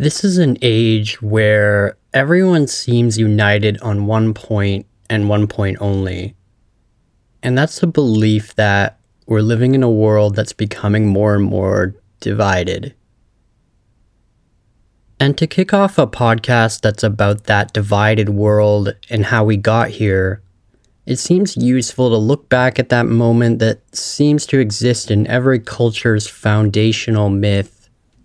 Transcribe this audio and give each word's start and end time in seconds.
This 0.00 0.22
is 0.22 0.38
an 0.38 0.56
age 0.62 1.20
where 1.20 1.98
everyone 2.14 2.68
seems 2.68 3.18
united 3.18 3.80
on 3.80 4.06
one 4.06 4.32
point 4.32 4.86
and 5.10 5.28
one 5.28 5.48
point 5.48 5.78
only. 5.80 6.36
And 7.42 7.58
that's 7.58 7.80
the 7.80 7.88
belief 7.88 8.54
that 8.54 9.00
we're 9.26 9.40
living 9.40 9.74
in 9.74 9.82
a 9.82 9.90
world 9.90 10.36
that's 10.36 10.52
becoming 10.52 11.08
more 11.08 11.34
and 11.34 11.42
more 11.42 11.96
divided. 12.20 12.94
And 15.18 15.36
to 15.36 15.48
kick 15.48 15.74
off 15.74 15.98
a 15.98 16.06
podcast 16.06 16.80
that's 16.80 17.02
about 17.02 17.44
that 17.44 17.72
divided 17.72 18.28
world 18.28 18.94
and 19.10 19.26
how 19.26 19.42
we 19.42 19.56
got 19.56 19.88
here, 19.88 20.42
it 21.06 21.16
seems 21.16 21.56
useful 21.56 22.10
to 22.10 22.16
look 22.16 22.48
back 22.48 22.78
at 22.78 22.90
that 22.90 23.06
moment 23.06 23.58
that 23.58 23.80
seems 23.92 24.46
to 24.46 24.60
exist 24.60 25.10
in 25.10 25.26
every 25.26 25.58
culture's 25.58 26.28
foundational 26.28 27.30
myth. 27.30 27.77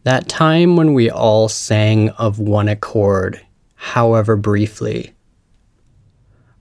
That 0.04 0.27
time 0.27 0.75
when 0.75 0.93
we 0.93 1.09
all 1.09 1.47
sang 1.47 2.09
of 2.09 2.38
one 2.38 2.67
accord, 2.67 3.39
however 3.75 4.35
briefly. 4.35 5.13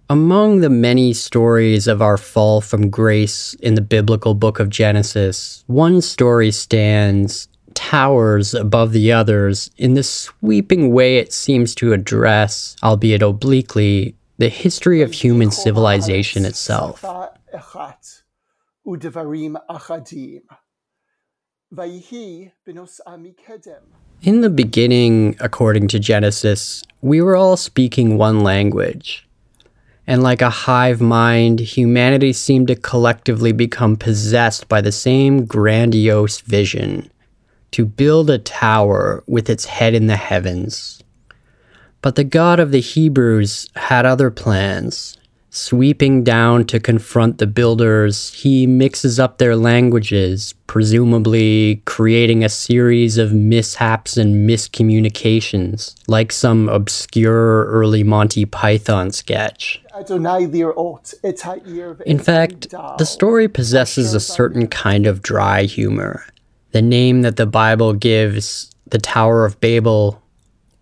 Among 0.09 0.61
the 0.61 0.71
many 0.71 1.13
stories 1.13 1.89
of 1.89 2.01
our 2.01 2.17
fall 2.17 2.61
from 2.61 2.91
grace 2.91 3.55
in 3.55 3.75
the 3.75 3.81
biblical 3.81 4.35
book 4.35 4.61
of 4.61 4.69
Genesis, 4.69 5.65
one 5.67 6.01
story 6.03 6.53
stands 6.53 7.49
towers 7.75 8.55
above 8.55 8.93
the 8.93 9.11
others 9.11 9.71
in 9.77 9.95
the 9.95 10.03
sweeping 10.03 10.93
way 10.93 11.17
it 11.17 11.33
seems 11.33 11.75
to 11.77 11.93
address, 11.93 12.77
albeit 12.83 13.23
obliquely, 13.23 14.15
the 14.39 14.51
history 14.51 15.03
of 15.03 15.13
human 15.13 15.51
civilization 15.51 16.45
itself. 16.45 17.05
In 24.21 24.43
the 24.43 24.51
beginning, 24.51 25.37
according 25.41 25.89
to 25.89 25.99
Genesis, 25.99 26.83
we 27.01 27.23
were 27.23 27.35
all 27.35 27.57
speaking 27.57 28.19
one 28.19 28.41
language. 28.41 29.27
And 30.07 30.23
like 30.23 30.43
a 30.43 30.51
hive 30.51 31.01
mind, 31.01 31.61
humanity 31.61 32.35
seemed 32.35 32.69
to 32.69 32.77
collectively 32.77 33.53
become 33.53 33.97
possessed 33.97 34.69
by 34.69 34.83
the 34.83 34.93
same 34.93 35.47
grandiose 35.47 36.43
vision 36.43 37.11
to 37.71 37.87
build 37.87 38.29
a 38.29 38.39
tower 38.39 39.25
with 39.27 39.49
its 39.49 39.65
head 39.65 39.95
in 39.95 40.09
the 40.09 40.17
heavens. 40.17 41.03
But 42.03 42.17
the 42.17 42.25
God 42.25 42.61
of 42.61 42.71
the 42.71 42.81
Hebrews 42.81 43.71
had 43.77 44.05
other 44.05 44.31
plans. 44.31 45.17
Sweeping 45.55 46.25
down 46.25 46.65
to 46.65 46.81
confront 46.81 47.37
the 47.37 47.47
builders, 47.47 48.33
he 48.33 48.67
mixes 48.67 49.21
up 49.21 49.37
their 49.37 49.55
languages, 49.55 50.55
presumably 50.67 51.83
creating 51.85 52.43
a 52.43 52.49
series 52.49 53.19
of 53.19 53.35
mishaps 53.35 54.17
and 54.17 54.49
miscommunications, 54.49 55.95
like 56.09 56.33
some 56.33 56.71
obscure 56.71 57.67
early 57.67 58.03
Monty 58.03 58.47
Python 58.47 59.11
sketch. 59.11 59.83
In 62.07 62.19
fact, 62.19 62.71
the 62.71 63.05
story 63.05 63.47
possesses 63.47 64.15
a 64.15 64.21
certain 64.21 64.67
kind 64.69 65.07
of 65.07 65.21
dry 65.21 65.65
humor. 65.65 66.25
The 66.71 66.81
name 66.81 67.21
that 67.23 67.37
the 67.37 67.45
Bible 67.45 67.93
gives, 67.93 68.71
the 68.87 68.97
Tower 68.97 69.45
of 69.45 69.61
Babel, 69.61 70.23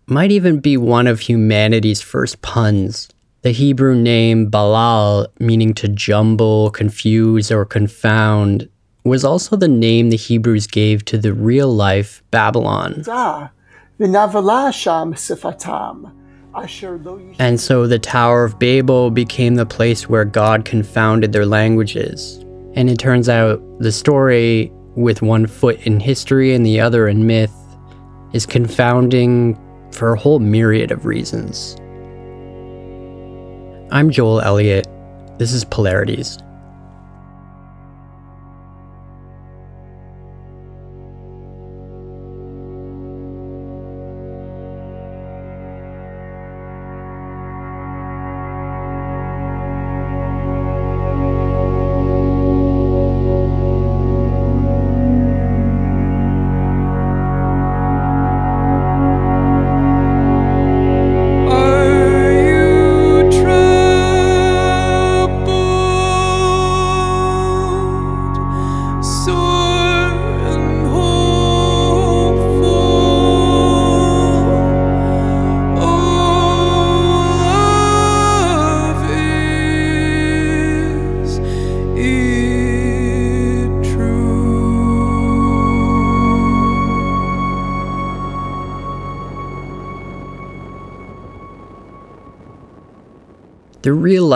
might 0.07 0.31
even 0.31 0.61
be 0.61 0.77
one 0.77 1.07
of 1.07 1.19
humanity's 1.19 1.99
first 1.99 2.41
puns. 2.41 3.09
The 3.43 3.51
Hebrew 3.51 3.95
name 3.95 4.51
Balal, 4.51 5.25
meaning 5.39 5.73
to 5.73 5.87
jumble, 5.87 6.69
confuse, 6.69 7.51
or 7.51 7.65
confound, 7.65 8.69
was 9.03 9.25
also 9.25 9.55
the 9.55 9.67
name 9.67 10.11
the 10.11 10.17
Hebrews 10.17 10.67
gave 10.67 11.03
to 11.05 11.17
the 11.17 11.33
real 11.33 11.73
life 11.73 12.21
Babylon. 12.29 13.01
And 17.39 17.59
so 17.59 17.87
the 17.87 17.97
Tower 17.97 18.43
of 18.43 18.59
Babel 18.59 19.09
became 19.09 19.55
the 19.55 19.65
place 19.65 20.07
where 20.07 20.25
God 20.25 20.63
confounded 20.63 21.33
their 21.33 21.47
languages. 21.47 22.45
And 22.75 22.91
it 22.91 22.99
turns 22.99 23.27
out 23.27 23.59
the 23.79 23.91
story, 23.91 24.71
with 24.95 25.23
one 25.23 25.47
foot 25.47 25.79
in 25.87 25.99
history 25.99 26.53
and 26.53 26.63
the 26.63 26.79
other 26.79 27.07
in 27.07 27.25
myth, 27.25 27.55
is 28.33 28.45
confounding 28.45 29.59
for 29.91 30.13
a 30.13 30.19
whole 30.19 30.37
myriad 30.37 30.91
of 30.91 31.07
reasons. 31.07 31.75
I'm 33.93 34.09
Joel 34.09 34.39
Elliott. 34.39 34.87
This 35.37 35.51
is 35.51 35.65
Polarities. 35.65 36.37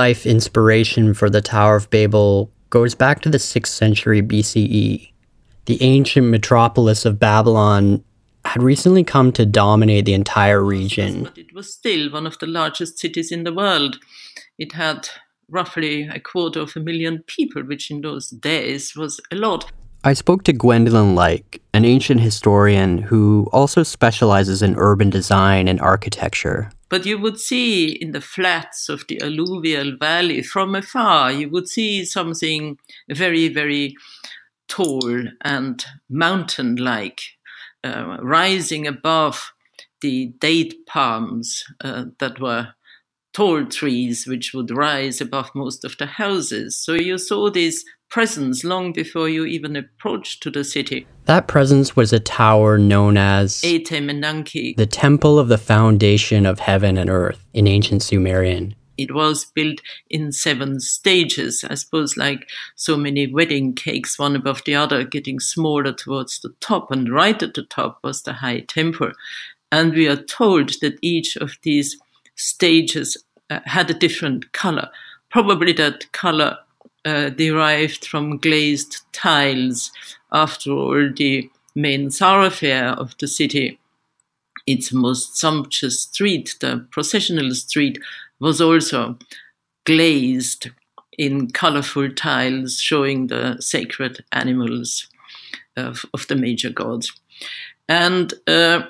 Life 0.06 0.28
inspiration 0.28 1.16
for 1.16 1.32
the 1.32 1.42
Tower 1.42 1.78
of 1.78 1.90
Babel 1.90 2.52
goes 2.70 2.94
back 2.94 3.22
to 3.22 3.30
the 3.32 3.40
6th 3.40 3.66
century 3.66 4.22
BCE. 4.22 5.12
The 5.66 5.82
ancient 5.82 6.28
metropolis 6.28 7.06
of 7.06 7.18
Babylon 7.18 8.04
had 8.46 8.62
recently 8.62 9.04
come 9.04 9.32
to 9.32 9.48
dominate 9.48 10.06
the 10.06 10.14
entire 10.14 10.64
region. 10.64 11.24
But 11.24 11.40
it 11.40 11.56
was 11.56 11.74
still 11.74 12.12
one 12.12 12.28
of 12.28 12.38
the 12.38 12.46
largest 12.46 13.00
cities 13.00 13.32
in 13.32 13.46
the 13.46 13.52
world. 13.52 13.98
It 14.60 14.74
had 14.74 15.10
roughly 15.50 16.04
a 16.04 16.20
quarter 16.20 16.60
of 16.60 16.76
a 16.76 16.82
million 16.82 17.24
people, 17.26 17.64
which 17.64 17.90
in 17.90 18.02
those 18.02 18.30
days 18.30 18.96
was 18.96 19.20
a 19.32 19.36
lot. 19.36 19.72
I 20.04 20.14
spoke 20.14 20.44
to 20.44 20.54
Gwendolyn 20.54 21.16
Leick, 21.16 21.60
an 21.74 21.84
ancient 21.84 22.22
historian 22.22 23.00
who 23.00 23.50
also 23.52 23.82
specializes 23.82 24.62
in 24.62 24.76
urban 24.78 25.10
design 25.10 25.68
and 25.68 25.82
architecture. 25.82 26.70
But 26.88 27.06
you 27.06 27.18
would 27.18 27.40
see 27.40 27.88
in 27.88 28.12
the 28.12 28.22
flats 28.22 28.90
of 28.90 29.06
the 29.08 29.22
alluvial 29.22 29.98
valley 29.98 30.42
from 30.44 30.76
afar, 30.76 31.32
you 31.32 31.50
would 31.50 31.68
see 31.68 32.06
something 32.06 32.78
very, 33.10 33.48
very 33.48 33.96
tall 34.68 35.24
and 35.42 35.84
mountain 36.10 36.76
like, 36.76 37.22
uh, 37.84 38.18
rising 38.22 38.88
above 38.88 39.52
the 40.02 40.28
date 40.40 40.86
palms 40.86 41.64
uh, 41.82 42.06
that 42.20 42.40
were 42.40 42.74
tall 43.34 43.66
trees 43.66 44.26
which 44.26 44.54
would 44.54 44.72
rise 44.72 45.20
above 45.20 45.50
most 45.56 45.84
of 45.84 45.98
the 45.98 46.06
houses. 46.06 46.78
So 46.78 46.94
you 46.94 47.18
saw 47.18 47.50
this 47.50 47.84
presence 48.16 48.64
long 48.64 48.94
before 48.94 49.28
you 49.28 49.44
even 49.44 49.76
approached 49.76 50.42
to 50.42 50.50
the 50.50 50.64
city. 50.64 51.06
That 51.26 51.50
presence 51.50 51.98
was 51.98 52.14
a 52.14 52.20
tower 52.22 52.78
known 52.78 53.18
as 53.18 53.60
the 53.60 54.88
Temple 54.90 55.38
of 55.38 55.50
the 55.50 55.58
Foundation 55.58 56.46
of 56.46 56.60
Heaven 56.60 56.98
and 56.98 57.10
Earth 57.10 57.46
in 57.54 57.68
ancient 57.68 58.02
Sumerian. 58.04 58.74
It 58.98 59.14
was 59.14 59.44
built 59.44 59.82
in 60.10 60.32
seven 60.32 60.80
stages, 60.80 61.66
I 61.70 61.76
suppose, 61.76 62.16
like 62.16 62.48
so 62.78 62.96
many 62.96 63.28
wedding 63.28 63.74
cakes, 63.74 64.18
one 64.18 64.38
above 64.38 64.64
the 64.66 64.76
other, 64.76 65.04
getting 65.04 65.42
smaller 65.42 65.92
towards 65.92 66.40
the 66.40 66.54
top. 66.62 66.92
And 66.92 67.12
right 67.12 67.44
at 67.44 67.54
the 67.54 67.64
top 67.64 68.00
was 68.02 68.22
the 68.22 68.32
high 68.32 68.62
temple. 68.62 69.12
And 69.74 69.92
we 69.92 70.08
are 70.08 70.16
told 70.16 70.70
that 70.80 70.98
each 71.02 71.36
of 71.36 71.58
these 71.64 72.00
stages 72.36 73.18
uh, 73.50 73.60
had 73.66 73.90
a 73.90 73.94
different 73.94 74.54
color. 74.54 74.90
Probably 75.30 75.74
that 75.74 76.10
color 76.14 76.60
uh, 77.06 77.30
derived 77.30 78.06
from 78.06 78.38
glazed 78.38 78.98
tiles. 79.14 79.92
After 80.32 80.72
all, 80.72 81.12
the 81.16 81.50
main 81.76 82.10
thoroughfare 82.10 82.90
of 82.90 83.16
the 83.20 83.28
city, 83.28 83.80
its 84.66 84.92
most 84.92 85.38
sumptuous 85.38 86.02
street, 86.02 86.56
the 86.60 86.86
processional 86.92 87.54
street, 87.54 88.00
was 88.40 88.60
also 88.60 89.18
glazed 89.86 90.70
in 91.18 91.50
colorful 91.52 92.10
tiles 92.10 92.80
showing 92.80 93.28
the 93.28 93.58
sacred 93.60 94.24
animals 94.32 95.08
of, 95.78 96.06
of 96.14 96.28
the 96.28 96.36
major 96.36 96.70
gods. 96.70 97.14
And 97.88 98.34
uh, 98.48 98.84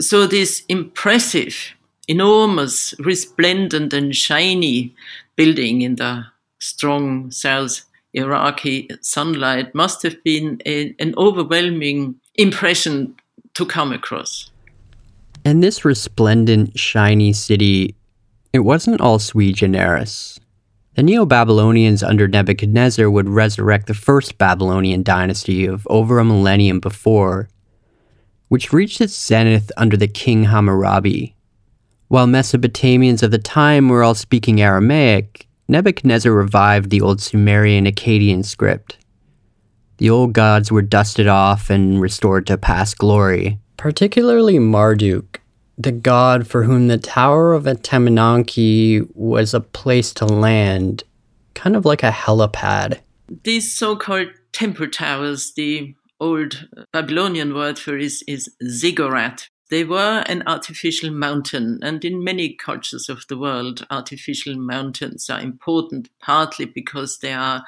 so 0.00 0.26
this 0.26 0.62
impressive, 0.68 1.74
enormous, 2.06 2.94
resplendent 3.00 3.92
and 3.92 4.14
shiny 4.14 4.94
building 5.36 5.82
in 5.82 5.96
the 5.96 6.26
strong 6.58 7.30
South 7.30 7.84
Iraqi 8.14 8.88
sunlight 9.00 9.74
must 9.74 10.02
have 10.02 10.22
been 10.24 10.60
a, 10.66 10.94
an 10.98 11.14
overwhelming 11.16 12.16
impression 12.34 13.14
to 13.54 13.66
come 13.66 13.92
across. 13.92 14.50
And 15.44 15.62
this 15.62 15.84
resplendent, 15.84 16.78
shiny 16.78 17.32
city, 17.32 17.94
it 18.52 18.60
wasn't 18.60 19.00
all 19.00 19.18
sui 19.18 19.52
generis. 19.52 20.38
The 20.94 21.02
Neo 21.02 21.26
Babylonians 21.26 22.02
under 22.02 22.26
Nebuchadnezzar 22.26 23.08
would 23.08 23.28
resurrect 23.28 23.86
the 23.86 23.94
first 23.94 24.36
Babylonian 24.36 25.02
dynasty 25.02 25.64
of 25.66 25.86
over 25.88 26.18
a 26.18 26.24
millennium 26.24 26.80
before, 26.80 27.48
which 28.48 28.72
reached 28.72 29.00
its 29.00 29.14
zenith 29.14 29.70
under 29.76 29.96
the 29.96 30.08
king 30.08 30.44
Hammurabi. 30.44 31.36
While 32.08 32.26
Mesopotamians 32.26 33.22
of 33.22 33.30
the 33.30 33.38
time 33.38 33.88
were 33.88 34.02
all 34.02 34.14
speaking 34.14 34.60
Aramaic, 34.60 35.47
Nebuchadnezzar 35.68 36.32
revived 36.32 36.88
the 36.90 37.02
old 37.02 37.20
Sumerian 37.20 37.84
Akkadian 37.84 38.44
script. 38.44 38.96
The 39.98 40.08
old 40.08 40.32
gods 40.32 40.72
were 40.72 40.82
dusted 40.82 41.26
off 41.26 41.68
and 41.68 42.00
restored 42.00 42.46
to 42.46 42.56
past 42.56 42.96
glory. 42.98 43.58
Particularly 43.76 44.58
Marduk, 44.58 45.40
the 45.76 45.92
god 45.92 46.46
for 46.46 46.62
whom 46.62 46.88
the 46.88 46.96
Tower 46.98 47.52
of 47.52 47.64
Etemenanki 47.64 49.06
was 49.14 49.52
a 49.52 49.60
place 49.60 50.12
to 50.14 50.24
land, 50.24 51.04
kind 51.54 51.76
of 51.76 51.84
like 51.84 52.02
a 52.02 52.10
helipad. 52.10 53.00
These 53.44 53.74
so 53.74 53.94
called 53.94 54.28
temple 54.52 54.88
towers, 54.88 55.52
the 55.54 55.94
old 56.18 56.66
Babylonian 56.92 57.54
word 57.54 57.78
for 57.78 57.96
is, 57.96 58.24
is 58.26 58.48
ziggurat, 58.66 59.48
they 59.70 59.84
were 59.84 60.24
an 60.26 60.42
artificial 60.46 61.10
mountain, 61.10 61.78
and 61.82 62.04
in 62.04 62.24
many 62.24 62.54
cultures 62.54 63.08
of 63.08 63.24
the 63.28 63.38
world, 63.38 63.86
artificial 63.90 64.56
mountains 64.56 65.28
are 65.28 65.40
important 65.40 66.08
partly 66.20 66.64
because 66.64 67.18
they 67.18 67.32
are 67.32 67.64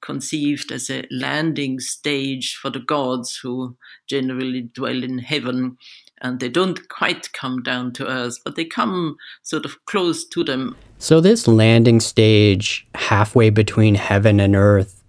conceived 0.00 0.70
as 0.70 0.90
a 0.90 1.04
landing 1.10 1.80
stage 1.80 2.56
for 2.56 2.68
the 2.68 2.78
gods 2.78 3.36
who 3.36 3.74
generally 4.06 4.60
dwell 4.60 5.02
in 5.02 5.18
heaven 5.18 5.78
and 6.20 6.40
they 6.40 6.48
don't 6.48 6.88
quite 6.88 7.32
come 7.32 7.62
down 7.62 7.92
to 7.92 8.06
earth, 8.06 8.38
but 8.44 8.56
they 8.56 8.64
come 8.64 9.16
sort 9.42 9.64
of 9.64 9.84
close 9.84 10.24
to 10.24 10.44
them. 10.44 10.76
So, 10.98 11.20
this 11.20 11.46
landing 11.46 12.00
stage 12.00 12.86
halfway 12.94 13.50
between 13.50 13.94
heaven 13.94 14.40
and 14.40 14.56
earth 14.56 15.03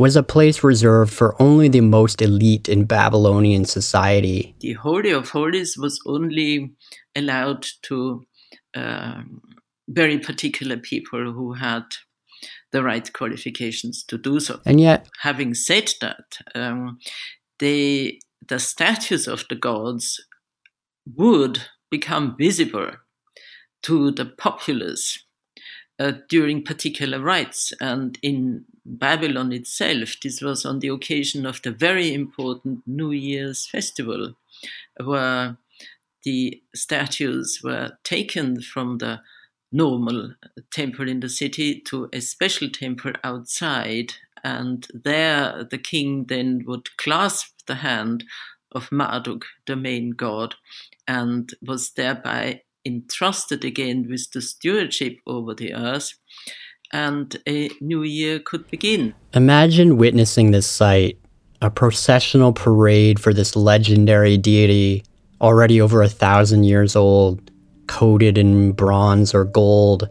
was 0.00 0.16
a 0.16 0.22
place 0.22 0.64
reserved 0.64 1.12
for 1.12 1.36
only 1.42 1.68
the 1.68 1.82
most 1.82 2.22
elite 2.22 2.70
in 2.70 2.86
Babylonian 2.86 3.66
society. 3.66 4.54
The 4.60 4.72
Holy 4.72 5.10
of 5.10 5.28
Holies 5.28 5.76
was 5.76 6.00
only 6.06 6.72
allowed 7.14 7.66
to 7.82 8.24
uh, 8.74 9.20
very 9.88 10.18
particular 10.18 10.78
people 10.78 11.32
who 11.32 11.52
had 11.52 11.82
the 12.72 12.82
right 12.82 13.12
qualifications 13.12 14.02
to 14.04 14.16
do 14.16 14.40
so. 14.40 14.60
And 14.64 14.80
yet, 14.80 15.06
having 15.20 15.52
said 15.52 15.92
that, 16.00 16.38
um, 16.54 16.98
the 17.58 18.18
the 18.48 18.58
statues 18.58 19.28
of 19.28 19.44
the 19.50 19.54
gods 19.54 20.18
would 21.14 21.60
become 21.90 22.36
visible 22.38 22.92
to 23.82 24.12
the 24.12 24.24
populace 24.24 25.26
uh, 26.00 26.12
during 26.30 26.64
particular 26.64 27.20
rites. 27.20 27.72
And 27.80 28.18
in 28.22 28.64
Babylon 28.86 29.52
itself, 29.52 30.16
this 30.22 30.40
was 30.40 30.64
on 30.64 30.78
the 30.78 30.88
occasion 30.88 31.44
of 31.44 31.60
the 31.60 31.70
very 31.70 32.14
important 32.14 32.80
New 32.86 33.10
Year's 33.10 33.66
festival, 33.66 34.34
where 35.04 35.58
the 36.24 36.62
statues 36.74 37.60
were 37.62 37.92
taken 38.02 38.62
from 38.62 38.98
the 38.98 39.20
normal 39.72 40.34
temple 40.72 41.08
in 41.08 41.20
the 41.20 41.28
city 41.28 41.80
to 41.80 42.08
a 42.12 42.20
special 42.20 42.70
temple 42.70 43.12
outside. 43.22 44.14
And 44.42 44.88
there 44.94 45.64
the 45.70 45.78
king 45.78 46.24
then 46.28 46.62
would 46.66 46.96
clasp 46.96 47.66
the 47.66 47.76
hand 47.76 48.24
of 48.72 48.90
Marduk, 48.90 49.44
the 49.66 49.76
main 49.76 50.10
god, 50.10 50.54
and 51.06 51.52
was 51.60 51.90
thereby 51.90 52.62
entrusted 52.84 53.64
again 53.64 54.06
with 54.08 54.30
the 54.32 54.40
stewardship 54.40 55.16
over 55.26 55.54
the 55.54 55.74
earth, 55.74 56.14
and 56.92 57.36
a 57.48 57.70
new 57.80 58.02
year 58.02 58.38
could 58.38 58.68
begin. 58.70 59.14
Imagine 59.34 59.96
witnessing 59.96 60.50
this 60.50 60.66
sight 60.66 61.18
a 61.62 61.70
processional 61.70 62.52
parade 62.52 63.20
for 63.20 63.34
this 63.34 63.54
legendary 63.54 64.38
deity, 64.38 65.04
already 65.42 65.80
over 65.80 66.02
a 66.02 66.08
thousand 66.08 66.64
years 66.64 66.96
old, 66.96 67.50
coated 67.86 68.38
in 68.38 68.72
bronze 68.72 69.34
or 69.34 69.44
gold, 69.44 70.08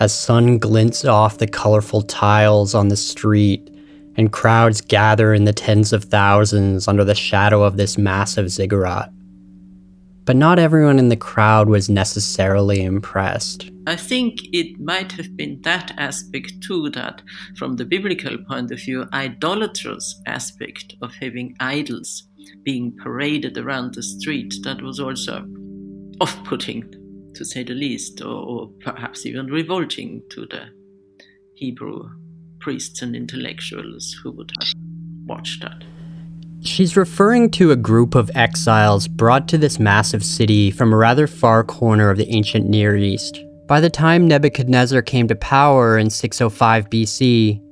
as 0.00 0.12
sun 0.12 0.58
glints 0.58 1.04
off 1.04 1.38
the 1.38 1.46
colorful 1.46 2.02
tiles 2.02 2.74
on 2.74 2.88
the 2.88 2.96
street, 2.96 3.70
and 4.16 4.32
crowds 4.32 4.80
gather 4.80 5.32
in 5.32 5.44
the 5.44 5.52
tens 5.52 5.92
of 5.92 6.04
thousands 6.04 6.88
under 6.88 7.04
the 7.04 7.14
shadow 7.14 7.62
of 7.62 7.76
this 7.76 7.96
massive 7.96 8.50
ziggurat 8.50 9.12
but 10.24 10.36
not 10.36 10.58
everyone 10.58 10.98
in 10.98 11.08
the 11.08 11.16
crowd 11.16 11.68
was 11.68 11.88
necessarily 11.88 12.82
impressed. 12.82 13.70
I 13.86 13.96
think 13.96 14.40
it 14.52 14.78
might 14.78 15.12
have 15.12 15.36
been 15.36 15.60
that 15.62 15.92
aspect 15.96 16.60
too, 16.62 16.90
that 16.90 17.22
from 17.56 17.76
the 17.76 17.84
biblical 17.84 18.36
point 18.48 18.70
of 18.70 18.78
view, 18.80 19.06
idolatrous 19.12 20.20
aspect 20.26 20.94
of 21.02 21.12
having 21.14 21.56
idols 21.60 22.28
being 22.62 22.96
paraded 23.02 23.58
around 23.58 23.94
the 23.94 24.02
street, 24.02 24.54
that 24.64 24.82
was 24.82 25.00
also 25.00 25.44
off 26.20 26.44
putting, 26.44 26.84
to 27.34 27.44
say 27.44 27.62
the 27.62 27.74
least, 27.74 28.20
or, 28.20 28.26
or 28.26 28.70
perhaps 28.80 29.24
even 29.26 29.46
revolting 29.46 30.22
to 30.30 30.46
the 30.46 30.66
Hebrew 31.54 32.10
priests 32.60 33.02
and 33.02 33.16
intellectuals 33.16 34.14
who 34.22 34.30
would 34.32 34.52
have 34.60 34.72
watched 35.26 35.62
that. 35.62 35.82
She's 36.62 36.94
referring 36.94 37.50
to 37.52 37.70
a 37.70 37.76
group 37.76 38.14
of 38.14 38.30
exiles 38.34 39.08
brought 39.08 39.48
to 39.48 39.56
this 39.56 39.78
massive 39.78 40.22
city 40.22 40.70
from 40.70 40.92
a 40.92 40.96
rather 40.96 41.26
far 41.26 41.64
corner 41.64 42.10
of 42.10 42.18
the 42.18 42.28
ancient 42.28 42.68
Near 42.68 42.96
East. 42.96 43.40
By 43.66 43.80
the 43.80 43.88
time 43.88 44.28
Nebuchadnezzar 44.28 45.00
came 45.00 45.26
to 45.28 45.34
power 45.34 45.96
in 45.96 46.10
605 46.10 46.90
BC, 46.90 47.62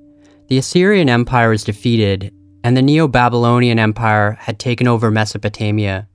the 0.48 0.56
Assyrian 0.56 1.10
Empire 1.10 1.50
was 1.50 1.64
defeated, 1.64 2.32
and 2.64 2.74
the 2.74 2.82
Neo 2.82 3.06
Babylonian 3.08 3.78
Empire 3.78 4.38
had 4.40 4.58
taken 4.58 4.88
over 4.88 5.10
Mesopotamia. 5.10 6.08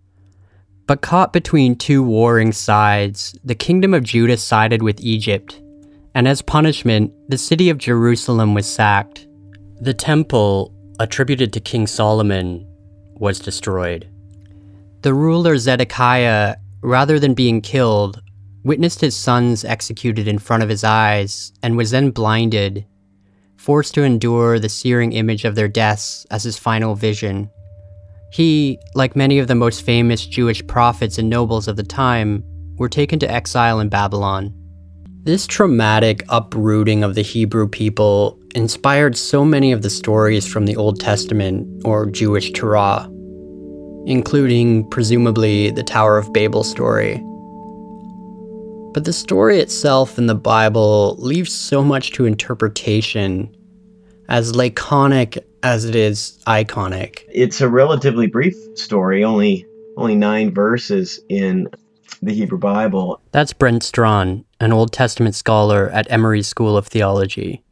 But 0.88 1.02
caught 1.02 1.32
between 1.32 1.76
two 1.76 2.02
warring 2.02 2.54
sides, 2.54 3.38
the 3.44 3.56
kingdom 3.56 3.94
of 3.94 4.04
Judah 4.04 4.38
sided 4.38 4.82
with 4.82 5.00
Egypt, 5.00 5.62
and 6.16 6.28
as 6.28 6.42
punishment, 6.42 7.14
the 7.30 7.38
city 7.38 7.70
of 7.70 7.78
Jerusalem 7.78 8.56
was 8.56 8.66
sacked. 8.66 9.28
The 9.80 9.94
temple, 9.94 10.74
attributed 11.00 11.54
to 11.54 11.60
King 11.60 11.88
Solomon, 11.88 12.68
was 13.16 13.40
destroyed. 13.40 14.10
The 15.02 15.14
ruler 15.14 15.58
Zedekiah, 15.58 16.56
rather 16.82 17.20
than 17.20 17.34
being 17.34 17.62
killed, 17.62 18.22
witnessed 18.64 19.02
his 19.02 19.16
sons 19.16 19.66
executed 19.66 20.28
in 20.28 20.40
front 20.40 20.64
of 20.64 20.70
his 20.70 20.84
eyes 20.84 21.52
and 21.62 21.76
was 21.76 21.92
then 21.92 22.12
blinded, 22.12 22.86
forced 23.58 23.94
to 23.96 24.04
endure 24.04 24.60
the 24.60 24.70
searing 24.70 25.14
image 25.14 25.46
of 25.46 25.56
their 25.56 25.68
deaths 25.68 26.26
as 26.32 26.44
his 26.44 26.58
final 26.58 26.96
vision. 26.96 27.50
He, 28.32 28.80
like 28.96 29.16
many 29.16 29.40
of 29.40 29.48
the 29.48 29.56
most 29.56 29.84
famous 29.84 30.26
Jewish 30.26 30.66
prophets 30.66 31.18
and 31.18 31.30
nobles 31.30 31.68
of 31.68 31.76
the 31.76 31.84
time, 31.84 32.44
were 32.78 32.90
taken 32.90 33.20
to 33.20 33.32
exile 33.32 33.80
in 33.80 33.90
Babylon. 33.90 34.54
This 35.24 35.46
traumatic 35.48 36.24
uprooting 36.30 37.04
of 37.04 37.16
the 37.16 37.22
Hebrew 37.22 37.68
people 37.68 38.40
inspired 38.56 39.18
so 39.18 39.44
many 39.44 39.72
of 39.72 39.82
the 39.82 39.90
stories 39.90 40.48
from 40.48 40.66
the 40.66 40.76
Old 40.76 41.00
Testament 41.00 41.82
or 41.86 42.10
Jewish 42.10 42.52
Torah, 42.52 43.10
including, 44.06 44.90
presumably, 44.90 45.72
the 45.72 45.84
Tower 45.84 46.18
of 46.18 46.32
Babel 46.34 46.64
story. 46.64 47.22
But 48.94 49.06
the 49.06 49.14
story 49.14 49.60
itself 49.60 50.18
in 50.18 50.28
the 50.28 50.36
Bible 50.36 51.16
leaves 51.18 51.52
so 51.52 51.84
much 51.84 52.12
to 52.12 52.26
interpretation, 52.26 53.56
as 54.30 54.56
laconic 54.56 55.46
as 55.64 55.86
it 55.86 55.96
is 55.96 56.40
iconic. 56.46 57.24
It's 57.30 57.62
a 57.62 57.70
relatively 57.70 58.28
brief 58.28 58.56
story, 58.76 59.24
only 59.24 59.66
only 59.98 60.16
nine 60.16 60.54
verses 60.54 61.20
in 61.30 61.68
the 62.22 62.34
Hebrew 62.34 62.58
Bible. 62.58 63.22
That's 63.32 63.54
Brent 63.54 63.84
Strawn, 63.84 64.46
an 64.60 64.74
Old 64.74 64.92
Testament 64.92 65.36
scholar 65.36 65.90
at 65.90 66.12
Emory 66.12 66.42
School 66.42 66.78
of 66.78 66.88
Theology. 66.88 67.64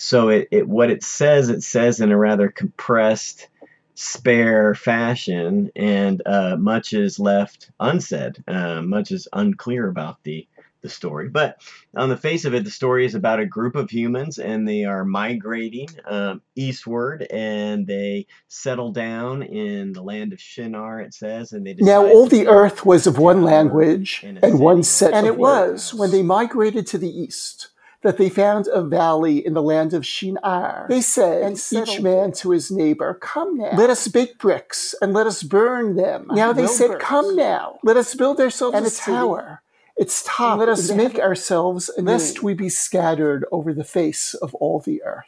So 0.00 0.28
it, 0.28 0.46
it 0.52 0.68
what 0.68 0.90
it 0.90 1.02
says, 1.02 1.48
it 1.48 1.64
says 1.64 2.00
in 2.00 2.12
a 2.12 2.16
rather 2.16 2.48
compressed, 2.50 3.48
spare 3.96 4.76
fashion, 4.76 5.72
and 5.74 6.22
uh, 6.24 6.56
much 6.56 6.92
is 6.92 7.18
left 7.18 7.72
unsaid. 7.80 8.44
Uh, 8.46 8.80
much 8.80 9.10
is 9.10 9.26
unclear 9.32 9.88
about 9.88 10.22
the 10.22 10.46
the 10.82 10.88
story. 10.88 11.28
But 11.28 11.60
on 11.96 12.08
the 12.08 12.16
face 12.16 12.44
of 12.44 12.54
it, 12.54 12.62
the 12.62 12.70
story 12.70 13.06
is 13.06 13.16
about 13.16 13.40
a 13.40 13.44
group 13.44 13.74
of 13.74 13.90
humans, 13.90 14.38
and 14.38 14.68
they 14.68 14.84
are 14.84 15.04
migrating 15.04 15.88
um, 16.06 16.42
eastward, 16.54 17.26
and 17.32 17.84
they 17.84 18.28
settle 18.46 18.92
down 18.92 19.42
in 19.42 19.92
the 19.94 20.02
land 20.02 20.32
of 20.32 20.40
Shinar. 20.40 21.00
It 21.00 21.12
says, 21.12 21.50
and 21.50 21.66
they 21.66 21.74
now 21.74 22.06
all 22.06 22.28
the 22.28 22.46
earth 22.46 22.86
was 22.86 23.08
of 23.08 23.18
one 23.18 23.42
language 23.42 24.22
and 24.24 24.60
one 24.60 24.84
set, 24.84 25.12
and 25.12 25.26
it 25.26 25.38
was 25.38 25.92
when 25.92 26.12
they 26.12 26.22
migrated 26.22 26.86
to 26.86 26.98
the 26.98 27.10
east 27.10 27.70
that 28.02 28.16
they 28.16 28.28
found 28.28 28.68
a 28.68 28.82
valley 28.82 29.44
in 29.44 29.54
the 29.54 29.62
land 29.62 29.92
of 29.92 30.06
Shinar. 30.06 30.86
They 30.88 31.00
said, 31.00 31.42
and 31.42 31.64
each 31.72 32.00
man 32.00 32.32
to 32.32 32.50
his 32.50 32.70
neighbor, 32.70 33.14
Come 33.14 33.56
now, 33.56 33.76
let 33.76 33.90
us 33.90 34.06
bake 34.08 34.38
bricks 34.38 34.94
and 35.00 35.12
let 35.12 35.26
us 35.26 35.42
burn 35.42 35.96
them. 35.96 36.28
Now 36.30 36.52
they 36.52 36.66
said, 36.66 37.00
Come 37.00 37.36
now, 37.36 37.78
let 37.82 37.96
us 37.96 38.14
build 38.14 38.40
ourselves 38.40 38.76
and 38.76 38.86
a 38.86 38.90
tower 38.90 39.62
its 39.98 40.22
top. 40.24 40.58
Let 40.58 40.68
us 40.68 40.90
make 40.90 41.18
ourselves, 41.18 41.90
lest 41.98 42.42
we 42.42 42.54
be 42.54 42.68
scattered 42.68 43.44
over 43.50 43.74
the 43.74 43.84
face 43.84 44.32
of 44.34 44.54
all 44.54 44.78
the 44.78 45.02
earth. 45.02 45.26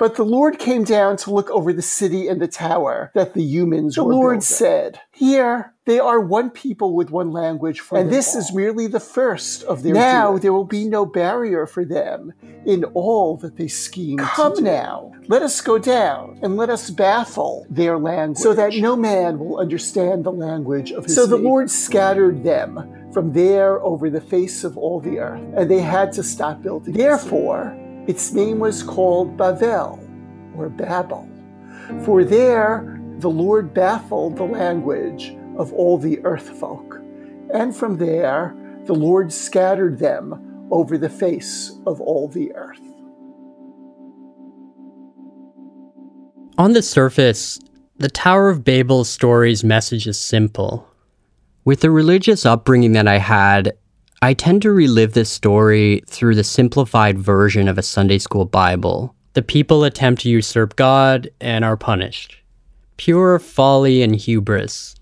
But 0.00 0.14
the 0.16 0.24
Lord 0.24 0.58
came 0.58 0.82
down 0.82 1.18
to 1.18 1.30
look 1.30 1.50
over 1.50 1.74
the 1.74 1.82
city 1.82 2.26
and 2.26 2.40
the 2.40 2.48
tower 2.48 3.10
that 3.14 3.34
the 3.34 3.42
humans 3.42 3.96
the 3.96 4.02
were 4.04 4.14
Lord 4.14 4.32
building. 4.36 4.40
said, 4.40 5.00
Here 5.12 5.74
they 5.84 5.98
are 6.00 6.18
one 6.18 6.48
people 6.48 6.94
with 6.96 7.10
one 7.10 7.30
language 7.32 7.82
and 7.92 8.10
this 8.10 8.34
all. 8.34 8.40
is 8.40 8.54
merely 8.54 8.86
the 8.86 8.98
first 8.98 9.62
of 9.64 9.82
their 9.82 9.92
Now 9.92 10.30
doing. 10.30 10.40
there 10.40 10.52
will 10.54 10.64
be 10.64 10.86
no 10.88 11.04
barrier 11.04 11.66
for 11.66 11.84
them 11.84 12.32
in 12.64 12.84
all 12.94 13.36
that 13.42 13.56
they 13.58 13.68
scheme. 13.68 14.16
Come 14.16 14.64
now, 14.64 15.12
let 15.28 15.42
us 15.42 15.60
go 15.60 15.76
down 15.76 16.38
and 16.42 16.56
let 16.56 16.70
us 16.70 16.88
baffle 16.88 17.66
their 17.68 17.98
language, 17.98 18.38
so 18.42 18.54
that 18.54 18.72
no 18.76 18.96
man 18.96 19.38
will 19.38 19.58
understand 19.58 20.24
the 20.24 20.32
language 20.32 20.92
of 20.92 21.04
his 21.04 21.14
So 21.14 21.24
neighbor. 21.26 21.36
the 21.36 21.42
Lord 21.42 21.70
scattered 21.70 22.42
them 22.42 22.70
from 23.12 23.34
there 23.34 23.80
over 23.82 24.08
the 24.08 24.20
face 24.22 24.64
of 24.64 24.78
all 24.78 24.98
the 25.00 25.18
earth, 25.18 25.42
and 25.58 25.70
they 25.70 25.80
had 25.80 26.12
to 26.14 26.22
stop 26.22 26.62
building. 26.62 26.94
Therefore, 26.94 27.76
its 28.10 28.32
name 28.32 28.58
was 28.58 28.82
called 28.82 29.36
Bavel, 29.36 30.00
or 30.56 30.68
Babel, 30.68 31.28
for 32.04 32.24
there 32.24 33.00
the 33.18 33.30
Lord 33.30 33.72
baffled 33.72 34.36
the 34.36 34.42
language 34.42 35.36
of 35.56 35.72
all 35.72 35.96
the 35.96 36.18
earth 36.24 36.50
folk, 36.58 37.00
and 37.54 37.74
from 37.74 37.98
there 37.98 38.56
the 38.86 38.96
Lord 38.96 39.32
scattered 39.32 40.00
them 40.00 40.66
over 40.72 40.98
the 40.98 41.08
face 41.08 41.70
of 41.86 42.00
all 42.00 42.26
the 42.26 42.52
earth. 42.54 42.80
On 46.58 46.72
the 46.72 46.82
surface, 46.82 47.60
the 47.96 48.10
Tower 48.10 48.48
of 48.48 48.64
Babel 48.64 49.04
story's 49.04 49.62
message 49.62 50.08
is 50.08 50.18
simple. 50.18 50.88
With 51.64 51.80
the 51.80 51.92
religious 51.92 52.44
upbringing 52.44 52.90
that 52.92 53.06
I 53.06 53.18
had, 53.18 53.78
I 54.22 54.34
tend 54.34 54.60
to 54.62 54.70
relive 54.70 55.14
this 55.14 55.30
story 55.30 56.02
through 56.06 56.34
the 56.34 56.44
simplified 56.44 57.18
version 57.18 57.68
of 57.68 57.78
a 57.78 57.82
Sunday 57.82 58.18
school 58.18 58.44
Bible. 58.44 59.14
The 59.32 59.40
people 59.40 59.82
attempt 59.82 60.20
to 60.22 60.28
usurp 60.28 60.76
God 60.76 61.30
and 61.40 61.64
are 61.64 61.78
punished. 61.78 62.36
Pure 62.98 63.38
folly 63.38 64.02
and 64.02 64.14
hubris. 64.14 64.94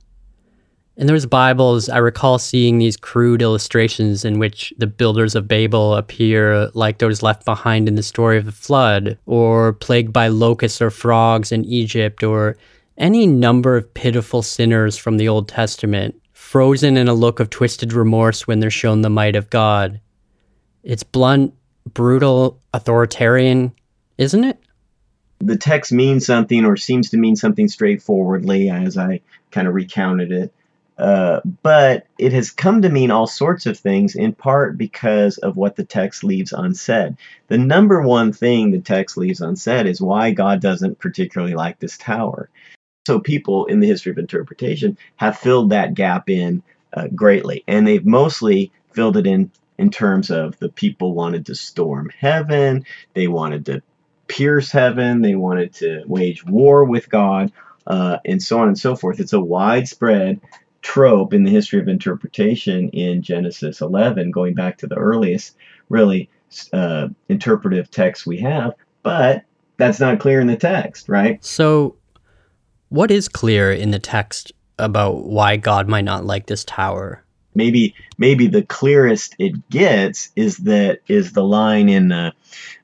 In 0.97 1.09
those 1.09 1.27
Bibles, 1.27 1.89
I 1.89 1.99
recall 1.99 2.39
seeing 2.39 2.79
these 2.79 2.97
crude 2.97 3.43
illustrations 3.43 4.25
in 4.25 4.39
which 4.39 4.73
the 4.79 4.87
builders 4.87 5.35
of 5.35 5.49
Babel 5.49 5.97
appear 5.97 6.69
like 6.75 6.99
those 6.99 7.21
left 7.21 7.45
behind 7.45 7.89
in 7.89 7.97
the 7.97 8.05
story 8.05 8.39
of 8.39 8.45
the 8.45 8.53
flood, 8.53 9.19
or 9.27 9.73
plagued 9.73 10.13
by 10.13 10.29
locusts 10.29 10.81
or 10.81 10.91
frogs 10.91 11.51
in 11.51 11.65
Egypt, 11.65 12.23
or 12.23 12.57
any 12.97 13.27
number 13.27 13.77
of 13.77 13.93
pitiful 13.95 14.43
sinners 14.43 14.97
from 14.97 15.17
the 15.17 15.27
Old 15.27 15.49
Testament 15.49 16.15
frozen 16.49 16.97
in 16.97 17.09
a 17.09 17.14
look 17.14 17.40
of 17.40 17.50
twisted 17.50 17.93
remorse 17.93 18.47
when 18.47 18.59
they're 18.59 18.71
shown 18.71 19.02
the 19.02 19.11
might 19.11 19.37
of 19.37 19.50
God. 19.50 20.00
It's 20.83 21.02
blunt, 21.02 21.52
brutal, 21.93 22.59
authoritarian, 22.73 23.73
isn't 24.17 24.45
it? 24.45 24.59
The 25.40 25.59
text 25.59 25.93
means 25.93 26.25
something 26.25 26.64
or 26.64 26.78
seems 26.78 27.11
to 27.11 27.19
mean 27.19 27.37
something 27.37 27.69
straightforwardly 27.69 28.71
as 28.71 28.97
I 28.97 29.21
kind 29.50 29.69
of 29.69 29.75
recounted 29.75 30.33
it. 30.33 30.55
Uh, 30.97 31.43
but 31.62 32.07
it 32.17 32.33
has 32.33 32.50
come 32.50 32.81
to 32.81 32.88
mean 32.88 33.11
all 33.11 33.26
sorts 33.26 33.67
of 33.67 33.78
things 33.78 34.17
in 34.17 34.33
part 34.33 34.78
because 34.78 35.37
of 35.37 35.55
what 35.55 35.76
the 35.76 35.85
text 35.85 36.25
leaves 36.25 36.55
unsaid. 36.55 37.19
The 37.49 37.59
number 37.59 38.00
one 38.00 38.33
thing 38.33 38.71
the 38.71 38.81
text 38.81 39.19
leaves 39.19 39.43
unsaid 39.43 39.87
is 39.87 40.00
why 40.00 40.31
God 40.31 40.62
doesn't 40.62 40.99
particularly 40.99 41.55
like 41.55 41.78
this 41.78 41.99
tower. 41.99 42.49
So 43.09 43.19
people 43.19 43.65
in 43.65 43.81
the 43.81 43.87
history 43.87 44.12
of 44.12 44.19
interpretation 44.19 44.99
have 45.17 45.38
filled 45.38 45.71
that 45.71 45.95
gap 45.95 46.29
in 46.29 46.62
uh, 46.93 47.07
greatly, 47.15 47.65
and 47.67 47.87
they've 47.87 48.05
mostly 48.05 48.71
filled 48.93 49.17
it 49.17 49.27
in 49.27 49.50
in 49.79 49.88
terms 49.88 50.31
of 50.31 50.59
the 50.59 50.69
people 50.69 51.15
wanted 51.15 51.47
to 51.47 51.55
storm 51.55 52.11
heaven, 52.11 52.85
they 53.15 53.27
wanted 53.27 53.65
to 53.65 53.83
pierce 54.27 54.71
heaven, 54.71 55.23
they 55.23 55.37
wanted 55.37 55.73
to 55.77 56.03
wage 56.07 56.45
war 56.45 56.85
with 56.85 57.09
God, 57.09 57.50
uh, 57.87 58.19
and 58.27 58.43
so 58.43 58.59
on 58.59 58.69
and 58.69 58.79
so 58.79 58.95
forth. 58.95 59.21
It's 59.21 59.33
a 59.33 59.41
widespread 59.41 60.43
trope 60.83 61.33
in 61.33 61.45
the 61.45 61.50
history 61.50 61.81
of 61.81 61.88
interpretation 61.88 62.91
in 62.91 63.23
Genesis 63.23 63.81
11, 63.81 64.33
going 64.33 64.53
back 64.53 64.77
to 64.79 64.87
the 64.87 64.97
earliest, 64.97 65.57
really 65.88 66.29
uh, 66.75 67.09
interpretive 67.31 67.91
texts 67.91 68.27
we 68.27 68.41
have, 68.41 68.75
but 69.03 69.45
that's 69.79 69.99
not 69.99 70.21
clear 70.21 70.43
in 70.43 70.47
the 70.47 70.57
text, 70.57 71.09
right? 71.09 71.43
So 71.43 71.97
what 72.88 73.11
is 73.11 73.28
clear 73.28 73.71
in 73.73 73.90
the 73.90 73.99
text 73.99 74.52
about 74.78 75.25
why 75.25 75.57
God 75.57 75.88
might 75.88 76.04
not 76.04 76.25
like 76.25 76.47
this 76.47 76.64
tower? 76.64 77.23
Maybe 77.54 77.95
maybe 78.18 78.47
the 78.47 78.62
clearest 78.62 79.35
it 79.38 79.68
gets 79.68 80.30
is 80.37 80.59
that 80.59 81.00
is 81.09 81.33
the 81.33 81.42
line 81.42 81.88
in 81.88 82.12
uh, 82.12 82.30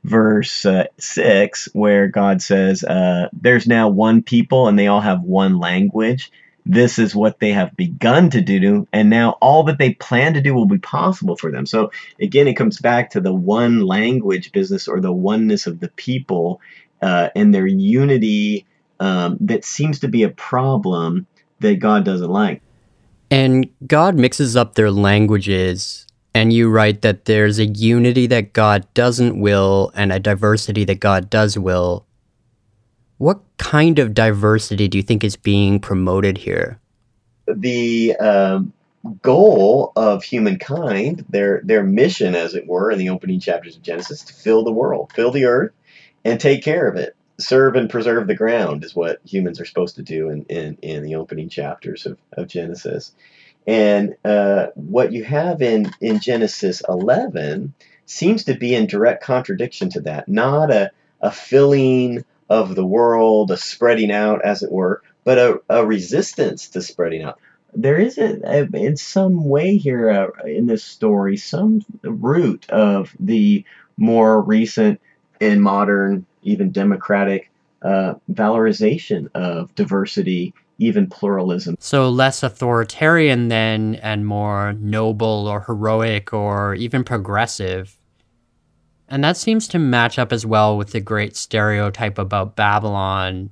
verse 0.03 0.67
uh, 0.67 0.87
six 0.99 1.69
where 1.73 2.09
God 2.09 2.43
says, 2.43 2.83
uh, 2.83 3.29
"There's 3.33 3.67
now 3.67 3.89
one 3.89 4.23
people 4.23 4.67
and 4.67 4.79
they 4.79 4.89
all 4.89 5.01
have 5.01 5.23
one 5.23 5.59
language." 5.59 6.33
This 6.67 6.99
is 6.99 7.15
what 7.15 7.41
they 7.41 7.53
have 7.53 7.77
begun 7.77 8.31
to 8.31 8.41
do, 8.41 8.89
and 8.91 9.11
now 9.11 9.33
all 9.43 9.65
that 9.65 9.79
they 9.79 9.93
plan 9.93 10.33
to 10.33 10.41
do 10.41 10.55
will 10.55 10.67
be 10.67 10.79
possible 10.79 11.37
for 11.37 11.53
them. 11.53 11.67
So 11.67 11.93
again, 12.19 12.49
it 12.49 12.55
comes 12.55 12.81
back 12.81 13.11
to 13.11 13.21
the 13.21 13.35
one 13.35 13.83
language 13.83 14.51
business 14.51 14.89
or 14.89 14.99
the 14.99 15.13
oneness 15.13 15.67
of 15.67 15.79
the 15.79 15.91
people 15.91 16.63
uh, 17.03 17.29
and 17.37 17.55
their 17.55 17.67
unity 17.67 18.65
um, 19.01 19.37
that 19.41 19.65
seems 19.65 19.99
to 20.01 20.09
be 20.09 20.23
a 20.23 20.31
problem 20.31 21.27
that 21.61 21.79
God 21.79 22.05
doesn't 22.05 22.31
like. 22.31 22.63
And 23.31 23.69
God 23.87 24.17
mixes 24.17 24.55
up 24.57 24.75
their 24.75 24.91
languages, 24.91 26.07
and 26.35 26.53
you 26.53 26.69
write 26.69 27.03
that 27.03 27.25
there's 27.25 27.59
a 27.59 27.67
unity 27.67 28.27
that 28.27 28.53
God 28.53 28.87
doesn't 28.95 29.41
will 29.41 29.91
and 29.95 30.13
a 30.13 30.21
diversity 30.21 30.85
that 30.85 31.01
God 31.01 31.31
does 31.31 31.59
will. 31.59 32.07
What 33.19 33.41
kind 33.59 33.99
of 33.99 34.15
diversity 34.15 34.89
do 34.89 34.99
you 34.99 35.03
think 35.03 35.25
is 35.25 35.37
being 35.37 35.81
promoted 35.81 36.39
here? 36.39 36.81
The 37.47 38.17
um, 38.17 38.73
goal 39.23 39.93
of 39.97 40.23
humankind, 40.23 41.25
their 41.29 41.61
their 41.65 41.83
mission, 41.83 42.35
as 42.35 42.55
it 42.55 42.67
were, 42.67 42.91
in 42.91 42.99
the 42.99 43.11
opening 43.11 43.41
chapters 43.41 43.77
of 43.77 43.83
Genesis, 43.83 44.23
to 44.23 44.35
fill 44.35 44.65
the 44.65 44.73
world, 44.73 45.13
fill 45.15 45.31
the 45.31 45.45
earth, 45.45 45.73
and 46.25 46.41
take 46.41 46.63
care 46.63 46.89
of 46.89 46.97
it 46.97 47.17
serve 47.39 47.77
and 47.77 47.91
preserve 47.91 48.27
the 48.27 48.35
ground 48.35 48.85
is 48.85 48.95
what 48.95 49.21
humans 49.25 49.61
are 49.61 49.65
supposed 49.65 49.97
to 49.97 50.03
do 50.03 50.31
in, 50.31 50.45
in, 50.45 50.79
in 50.83 51.03
the 51.03 51.17
opening 51.17 51.49
chapters 51.49 52.07
of, 52.07 52.19
of 52.33 52.47
Genesis. 52.47 53.13
And 53.67 54.17
uh, 54.25 54.69
what 54.75 55.13
you 55.13 55.25
have 55.25 55.63
in, 55.63 55.91
in 56.01 56.21
Genesis 56.21 56.83
11 56.89 57.75
seems 58.07 58.45
to 58.45 58.55
be 58.55 58.75
in 58.75 58.87
direct 58.87 59.25
contradiction 59.25 59.91
to 59.91 60.01
that. 60.03 60.29
Not 60.29 60.71
a, 60.71 60.91
a 61.21 61.31
filling 61.31 62.25
of 62.49 62.75
the 62.75 62.85
world, 62.85 63.51
a 63.51 63.57
spreading 63.57 64.13
out, 64.13 64.45
as 64.45 64.63
it 64.63 64.71
were, 64.71 65.03
but 65.25 65.39
a, 65.39 65.61
a 65.69 65.87
resistance 65.87 66.69
to 66.71 66.83
spreading 66.83 67.23
out. 67.23 67.39
There 67.73 67.99
is, 67.99 68.19
a, 68.19 68.69
in 68.75 68.97
some 68.97 69.49
way 69.49 69.79
here 69.79 70.11
uh, 70.11 70.47
in 70.47 70.67
this 70.67 70.85
story, 70.85 71.37
some 71.37 71.85
root 72.03 72.69
of 72.71 73.17
the 73.19 73.65
more 73.97 74.41
recent 74.41 75.01
and 75.45 75.63
modern 75.63 76.27
even 76.43 76.71
democratic 76.71 77.51
uh, 77.83 78.15
valorization 78.33 79.29
of 79.35 79.75
diversity, 79.75 80.55
even 80.79 81.07
pluralism. 81.07 81.77
So 81.79 82.09
less 82.09 82.43
authoritarian 82.43 83.49
then, 83.49 83.97
and 83.97 84.27
more 84.27 84.73
noble 84.75 85.47
or 85.49 85.61
heroic 85.63 86.33
or 86.33 86.75
even 86.75 87.05
progressive. 87.05 87.97
And 89.09 89.23
that 89.23 89.37
seems 89.37 89.69
to 89.69 89.79
match 89.79 90.19
up 90.19 90.33
as 90.33 90.47
well 90.47 90.77
with 90.77 90.93
the 90.93 91.01
great 91.01 91.37
stereotype 91.37 92.19
about 92.19 92.57
Babylon, 92.57 93.51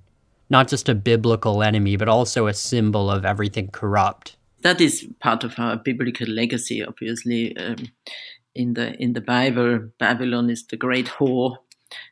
not 0.48 0.66
just 0.68 0.88
a 0.88 0.94
biblical 0.94 1.62
enemy, 1.62 1.96
but 1.96 2.08
also 2.08 2.46
a 2.46 2.54
symbol 2.54 3.10
of 3.10 3.24
everything 3.24 3.68
corrupt. 3.68 4.36
That 4.62 4.80
is 4.80 5.06
part 5.20 5.44
of 5.44 5.54
our 5.58 5.76
biblical 5.76 6.28
legacy, 6.28 6.82
obviously. 6.84 7.56
Um, 7.56 7.76
in 8.54 8.74
the 8.74 8.94
in 9.02 9.12
the 9.14 9.20
Bible, 9.20 9.88
Babylon 9.98 10.50
is 10.50 10.66
the 10.66 10.76
great 10.76 11.06
whore 11.06 11.56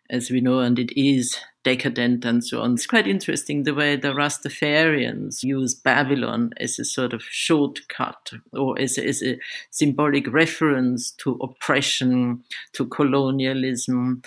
as 0.09 0.31
we 0.31 0.41
know, 0.41 0.61
and 0.61 0.79
it 0.79 0.93
is 0.99 1.37
decadent 1.63 2.25
and 2.25 2.45
so 2.45 2.63
on. 2.63 2.75
It's 2.75 2.87
quite 2.87 3.07
interesting 3.07 3.63
the 3.63 3.75
way 3.75 3.97
the 3.97 4.13
Rastafarians 4.13 5.43
use 5.43 5.75
Babylon 5.75 6.53
as 6.59 6.79
a 6.79 6.85
sort 6.85 7.13
of 7.13 7.23
shortcut 7.23 8.33
or 8.53 8.81
as 8.81 8.97
a, 8.97 9.07
as 9.07 9.23
a 9.23 9.39
symbolic 9.71 10.33
reference 10.33 11.11
to 11.13 11.33
oppression, 11.43 12.43
to 12.73 12.87
colonialism, 12.87 14.23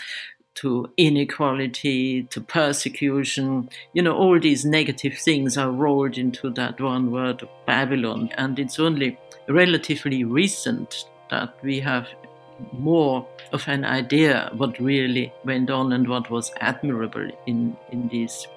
to 0.55 0.87
inequality, 0.97 2.23
to 2.23 2.39
persecution. 2.39 3.69
You 3.93 4.03
know, 4.03 4.15
all 4.15 4.39
these 4.39 4.63
negative 4.63 5.17
things 5.17 5.57
are 5.57 5.71
rolled 5.71 6.17
into 6.17 6.51
that 6.51 6.79
one 6.79 7.11
word, 7.11 7.47
Babylon. 7.65 8.29
And 8.37 8.59
it's 8.59 8.79
only 8.79 9.17
relatively 9.49 10.23
recent 10.23 11.05
that 11.31 11.55
we 11.63 11.79
have 11.79 12.07
more 12.71 13.25
of 13.51 13.67
an 13.67 13.85
idea 13.85 14.51
what 14.57 14.79
really 14.79 15.33
went 15.45 15.69
on 15.69 15.93
and 15.93 16.07
what 16.07 16.29
was 16.29 16.51
admirable 16.59 17.29
in, 17.45 17.75
in 17.91 18.07
these 18.09 18.47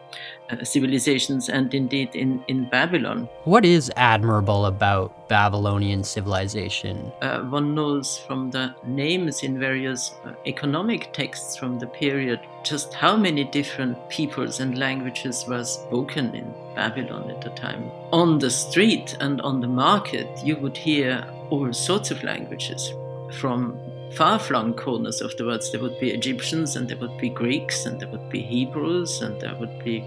uh, 0.51 0.63
civilizations 0.65 1.49
and 1.49 1.75
indeed 1.75 2.15
in, 2.15 2.43
in 2.49 2.69
Babylon. 2.69 3.29
What 3.45 3.65
is 3.65 3.91
admirable 3.97 4.67
about 4.67 5.29
Babylonian 5.29 6.05
civilization? 6.05 7.13
Uh, 7.21 7.41
one 7.41 7.75
knows 7.75 8.19
from 8.19 8.51
the 8.51 8.75
names 8.85 9.43
in 9.43 9.59
various 9.59 10.15
uh, 10.25 10.33
economic 10.47 11.13
texts 11.13 11.57
from 11.57 11.79
the 11.79 11.87
period 11.87 12.41
just 12.65 12.95
how 12.95 13.17
many 13.17 13.45
different 13.45 13.97
peoples 14.09 14.61
and 14.61 14.79
languages 14.79 15.45
were 15.49 15.65
spoken 15.65 16.35
in 16.35 16.53
Babylon 16.75 17.31
at 17.31 17.41
the 17.41 17.51
time. 17.51 17.91
On 18.13 18.39
the 18.39 18.51
street 18.51 19.17
and 19.21 19.41
on 19.41 19.61
the 19.61 19.69
market, 19.69 20.29
you 20.45 20.57
would 20.57 20.77
hear 20.77 21.25
all 21.51 21.73
sorts 21.73 22.11
of 22.11 22.23
languages 22.23 22.93
from 23.39 23.79
far 24.17 24.39
flung 24.39 24.73
corners 24.73 25.21
of 25.21 25.37
the 25.37 25.45
world. 25.45 25.63
There 25.71 25.81
would 25.81 26.01
be 26.01 26.11
Egyptians, 26.11 26.75
and 26.77 26.89
there 26.89 26.97
would 26.99 27.19
be 27.19 27.29
Greeks, 27.29 27.87
and 27.87 28.01
there 28.01 28.09
would 28.09 28.29
be 28.31 28.41
Hebrews, 28.41 29.21
and 29.21 29.41
there 29.41 29.55
would 29.55 29.85
be 29.85 30.03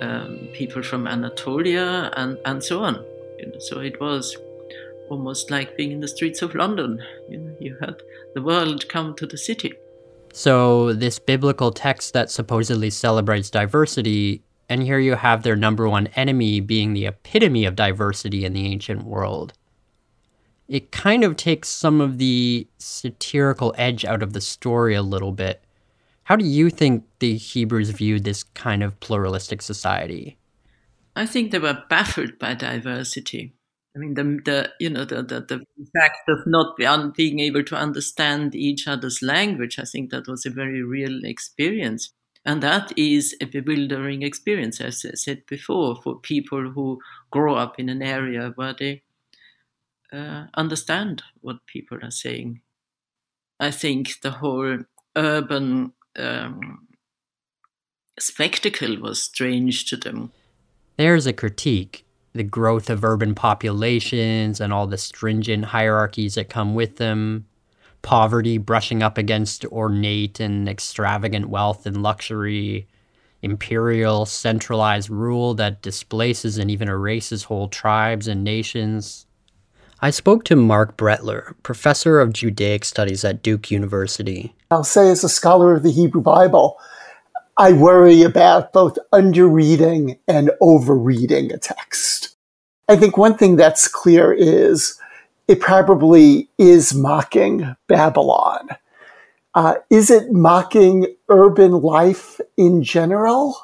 um, 0.00 0.48
people 0.52 0.82
from 0.82 1.06
Anatolia, 1.06 2.12
and, 2.16 2.38
and 2.44 2.62
so 2.62 2.82
on. 2.82 3.04
You 3.38 3.46
know, 3.46 3.58
so 3.58 3.80
it 3.80 4.00
was 4.00 4.36
almost 5.08 5.50
like 5.50 5.76
being 5.76 5.92
in 5.92 6.00
the 6.00 6.08
streets 6.08 6.42
of 6.42 6.54
London. 6.54 7.02
You 7.28 7.38
know, 7.38 7.56
you 7.60 7.76
had 7.80 8.02
the 8.34 8.42
world 8.42 8.88
come 8.88 9.14
to 9.16 9.26
the 9.26 9.38
city. 9.38 9.74
So, 10.32 10.92
this 10.92 11.18
biblical 11.18 11.70
text 11.72 12.12
that 12.12 12.30
supposedly 12.30 12.90
celebrates 12.90 13.48
diversity, 13.48 14.42
and 14.68 14.82
here 14.82 14.98
you 14.98 15.14
have 15.14 15.42
their 15.42 15.56
number 15.56 15.88
one 15.88 16.08
enemy 16.08 16.60
being 16.60 16.92
the 16.92 17.06
epitome 17.06 17.64
of 17.64 17.76
diversity 17.76 18.44
in 18.44 18.52
the 18.52 18.66
ancient 18.66 19.04
world 19.04 19.54
it 20.68 20.90
kind 20.90 21.24
of 21.24 21.36
takes 21.36 21.68
some 21.68 22.00
of 22.00 22.18
the 22.18 22.66
satirical 22.78 23.74
edge 23.78 24.04
out 24.04 24.22
of 24.22 24.32
the 24.32 24.40
story 24.40 24.94
a 24.94 25.02
little 25.02 25.32
bit. 25.32 25.62
How 26.24 26.36
do 26.36 26.44
you 26.44 26.70
think 26.70 27.04
the 27.20 27.36
Hebrews 27.36 27.90
viewed 27.90 28.24
this 28.24 28.42
kind 28.42 28.82
of 28.82 28.98
pluralistic 28.98 29.62
society? 29.62 30.38
I 31.14 31.24
think 31.24 31.50
they 31.50 31.58
were 31.58 31.82
baffled 31.88 32.38
by 32.38 32.54
diversity. 32.54 33.54
I 33.94 33.98
mean, 33.98 34.14
the, 34.14 34.24
the 34.44 34.72
you 34.78 34.90
know 34.90 35.04
the, 35.06 35.22
the, 35.22 35.40
the 35.40 35.64
fact 35.98 36.28
of 36.28 36.40
not 36.46 36.76
being 36.76 37.38
able 37.38 37.62
to 37.64 37.76
understand 37.76 38.54
each 38.54 38.86
other's 38.86 39.22
language. 39.22 39.78
I 39.78 39.84
think 39.84 40.10
that 40.10 40.28
was 40.28 40.44
a 40.44 40.50
very 40.50 40.82
real 40.82 41.24
experience, 41.24 42.12
and 42.44 42.62
that 42.62 42.92
is 42.98 43.34
a 43.40 43.46
bewildering 43.46 44.22
experience, 44.22 44.82
as 44.82 45.06
I 45.06 45.14
said 45.14 45.46
before, 45.46 45.96
for 46.02 46.20
people 46.20 46.70
who 46.70 46.98
grow 47.30 47.54
up 47.54 47.78
in 47.78 47.88
an 47.88 48.02
area 48.02 48.52
where 48.56 48.74
they 48.78 49.02
uh, 50.12 50.44
understand 50.54 51.22
what 51.40 51.66
people 51.66 51.98
are 52.02 52.10
saying. 52.10 52.60
I 53.58 53.70
think 53.70 54.20
the 54.22 54.32
whole 54.32 54.78
urban 55.16 55.92
um, 56.18 56.86
spectacle 58.18 59.00
was 59.00 59.22
strange 59.22 59.86
to 59.86 59.96
them. 59.96 60.32
There's 60.96 61.26
a 61.26 61.32
critique 61.32 62.06
the 62.36 62.42
growth 62.42 62.90
of 62.90 63.04
urban 63.04 63.34
populations 63.34 64.60
and 64.60 64.72
all 64.72 64.86
the 64.86 64.98
stringent 64.98 65.64
hierarchies 65.64 66.34
that 66.34 66.48
come 66.48 66.74
with 66.74 66.96
them, 66.96 67.46
poverty 68.02 68.58
brushing 68.58 69.02
up 69.02 69.18
against 69.18 69.64
ornate 69.66 70.38
and 70.38 70.68
extravagant 70.68 71.48
wealth 71.48 71.86
and 71.86 72.02
luxury, 72.02 72.86
imperial 73.42 74.26
centralized 74.26 75.10
rule 75.10 75.54
that 75.54 75.82
displaces 75.82 76.58
and 76.58 76.70
even 76.70 76.88
erases 76.88 77.44
whole 77.44 77.68
tribes 77.68 78.28
and 78.28 78.44
nations. 78.44 79.25
I 80.06 80.10
spoke 80.10 80.44
to 80.44 80.54
Marc 80.54 80.96
Brettler, 80.96 81.56
professor 81.64 82.20
of 82.20 82.32
Judaic 82.32 82.84
studies 82.84 83.24
at 83.24 83.42
Duke 83.42 83.72
University. 83.72 84.54
I'll 84.70 84.84
say, 84.84 85.10
as 85.10 85.24
a 85.24 85.28
scholar 85.28 85.74
of 85.74 85.82
the 85.82 85.90
Hebrew 85.90 86.20
Bible, 86.20 86.78
I 87.56 87.72
worry 87.72 88.22
about 88.22 88.72
both 88.72 88.98
underreading 89.12 90.16
and 90.28 90.52
overreading 90.60 91.52
a 91.52 91.58
text. 91.58 92.36
I 92.88 92.94
think 92.94 93.16
one 93.16 93.36
thing 93.36 93.56
that's 93.56 93.88
clear 93.88 94.32
is 94.32 94.96
it 95.48 95.58
probably 95.58 96.48
is 96.56 96.94
mocking 96.94 97.74
Babylon. 97.88 98.68
Uh, 99.56 99.74
is 99.90 100.08
it 100.08 100.30
mocking 100.30 101.16
urban 101.28 101.72
life 101.72 102.40
in 102.56 102.84
general? 102.84 103.58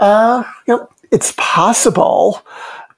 Uh, 0.00 0.42
you 0.66 0.76
know, 0.76 0.88
it's 1.12 1.32
possible. 1.36 2.42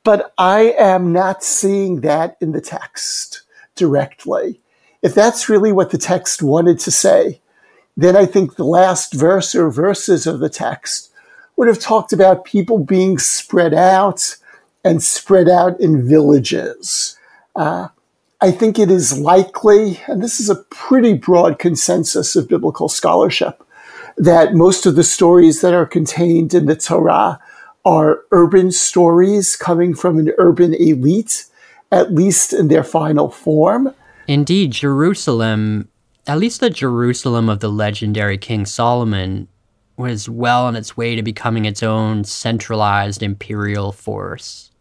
But 0.06 0.32
I 0.38 0.72
am 0.78 1.12
not 1.12 1.42
seeing 1.42 2.02
that 2.02 2.36
in 2.40 2.52
the 2.52 2.60
text 2.60 3.42
directly. 3.74 4.60
If 5.02 5.16
that's 5.16 5.48
really 5.48 5.72
what 5.72 5.90
the 5.90 5.98
text 5.98 6.44
wanted 6.44 6.78
to 6.78 6.92
say, 6.92 7.40
then 7.96 8.14
I 8.14 8.24
think 8.24 8.54
the 8.54 8.62
last 8.62 9.12
verse 9.12 9.52
or 9.52 9.68
verses 9.68 10.24
of 10.24 10.38
the 10.38 10.48
text 10.48 11.10
would 11.56 11.66
have 11.66 11.80
talked 11.80 12.12
about 12.12 12.44
people 12.44 12.78
being 12.78 13.18
spread 13.18 13.74
out 13.74 14.36
and 14.84 15.02
spread 15.02 15.48
out 15.48 15.80
in 15.80 16.08
villages. 16.08 17.18
Uh, 17.56 17.88
I 18.40 18.52
think 18.52 18.78
it 18.78 18.92
is 18.92 19.18
likely, 19.18 20.00
and 20.06 20.22
this 20.22 20.38
is 20.38 20.48
a 20.48 20.62
pretty 20.70 21.14
broad 21.14 21.58
consensus 21.58 22.36
of 22.36 22.46
biblical 22.46 22.88
scholarship, 22.88 23.60
that 24.16 24.54
most 24.54 24.86
of 24.86 24.94
the 24.94 25.02
stories 25.02 25.62
that 25.62 25.74
are 25.74 25.84
contained 25.84 26.54
in 26.54 26.66
the 26.66 26.76
Torah 26.76 27.40
are 27.86 28.24
urban 28.32 28.72
stories 28.72 29.54
coming 29.54 29.94
from 29.94 30.18
an 30.18 30.32
urban 30.38 30.74
elite, 30.74 31.46
at 31.92 32.12
least 32.12 32.52
in 32.52 32.66
their 32.66 32.82
final 32.82 33.30
form. 33.30 33.94
Indeed, 34.26 34.72
Jerusalem, 34.72 35.88
at 36.26 36.38
least 36.38 36.58
the 36.58 36.68
Jerusalem 36.68 37.48
of 37.48 37.60
the 37.60 37.70
legendary 37.70 38.38
King 38.38 38.66
Solomon, 38.66 39.46
was 39.96 40.28
well 40.28 40.66
on 40.66 40.74
its 40.74 40.96
way 40.96 41.14
to 41.14 41.22
becoming 41.22 41.64
its 41.64 41.82
own 41.82 42.24
centralized 42.24 43.22
imperial 43.22 43.92
force. 43.92 44.72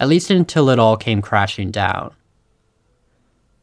At 0.00 0.08
least 0.08 0.30
until 0.30 0.70
it 0.70 0.78
all 0.78 0.96
came 0.96 1.20
crashing 1.20 1.70
down. 1.70 2.14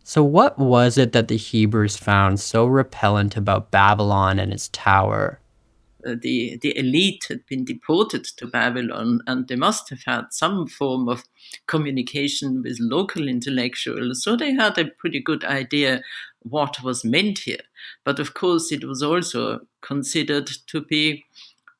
So, 0.03 0.23
what 0.23 0.59
was 0.59 0.99
it 0.99 1.13
that 1.13 1.29
the 1.29 1.35
Hebrews 1.35 1.97
found 1.97 2.39
so 2.39 2.67
repellent 2.67 3.35
about 3.35 3.71
Babylon 3.71 4.37
and 4.37 4.53
its 4.53 4.69
tower? 4.69 5.39
The 6.13 6.57
the 6.61 6.77
elite 6.77 7.25
had 7.29 7.45
been 7.47 7.65
deported 7.65 8.23
to 8.25 8.47
Babylon, 8.47 9.21
and 9.25 9.47
they 9.47 9.55
must 9.55 9.89
have 9.89 10.03
had 10.05 10.25
some 10.31 10.67
form 10.67 11.09
of 11.09 11.23
communication 11.67 12.61
with 12.61 12.77
local 12.79 13.27
intellectuals. 13.27 14.23
So 14.23 14.35
they 14.35 14.53
had 14.53 14.77
a 14.77 14.85
pretty 14.85 15.19
good 15.19 15.43
idea 15.43 16.01
what 16.43 16.83
was 16.83 17.03
meant 17.03 17.39
here. 17.39 17.63
But 18.03 18.19
of 18.19 18.33
course, 18.33 18.71
it 18.71 18.83
was 18.83 19.01
also 19.01 19.61
considered 19.81 20.49
to 20.67 20.81
be 20.81 21.25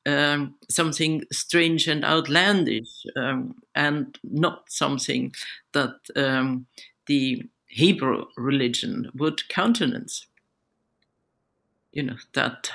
um, 0.06 0.54
something 0.68 1.24
strange 1.32 1.88
and 1.88 2.04
outlandish, 2.04 3.06
um, 3.16 3.56
and 3.74 4.18
not 4.22 4.64
something 4.68 5.34
that 5.72 5.94
um, 6.14 6.66
the 7.06 7.42
Hebrew 7.66 8.26
religion 8.36 9.10
would 9.14 9.48
countenance. 9.48 10.26
You 11.92 12.04
know 12.04 12.16
that 12.34 12.70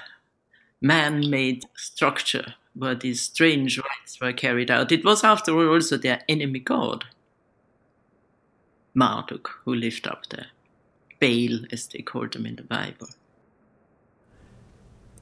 man 0.81 1.29
made 1.29 1.65
structure 1.75 2.55
where 2.73 2.95
these 2.95 3.21
strange 3.21 3.77
rites 3.77 4.19
were 4.19 4.33
carried 4.33 4.71
out. 4.71 4.91
It 4.91 5.05
was, 5.05 5.23
after 5.23 5.53
all, 5.53 5.73
also 5.73 5.97
their 5.97 6.21
enemy 6.27 6.59
god, 6.59 7.05
Marduk, 8.93 9.49
who 9.63 9.75
lived 9.75 10.07
up 10.07 10.27
there. 10.29 10.47
Baal, 11.19 11.65
as 11.71 11.87
they 11.87 12.01
called 12.01 12.35
him 12.35 12.45
in 12.45 12.55
the 12.55 12.63
Bible. 12.63 13.07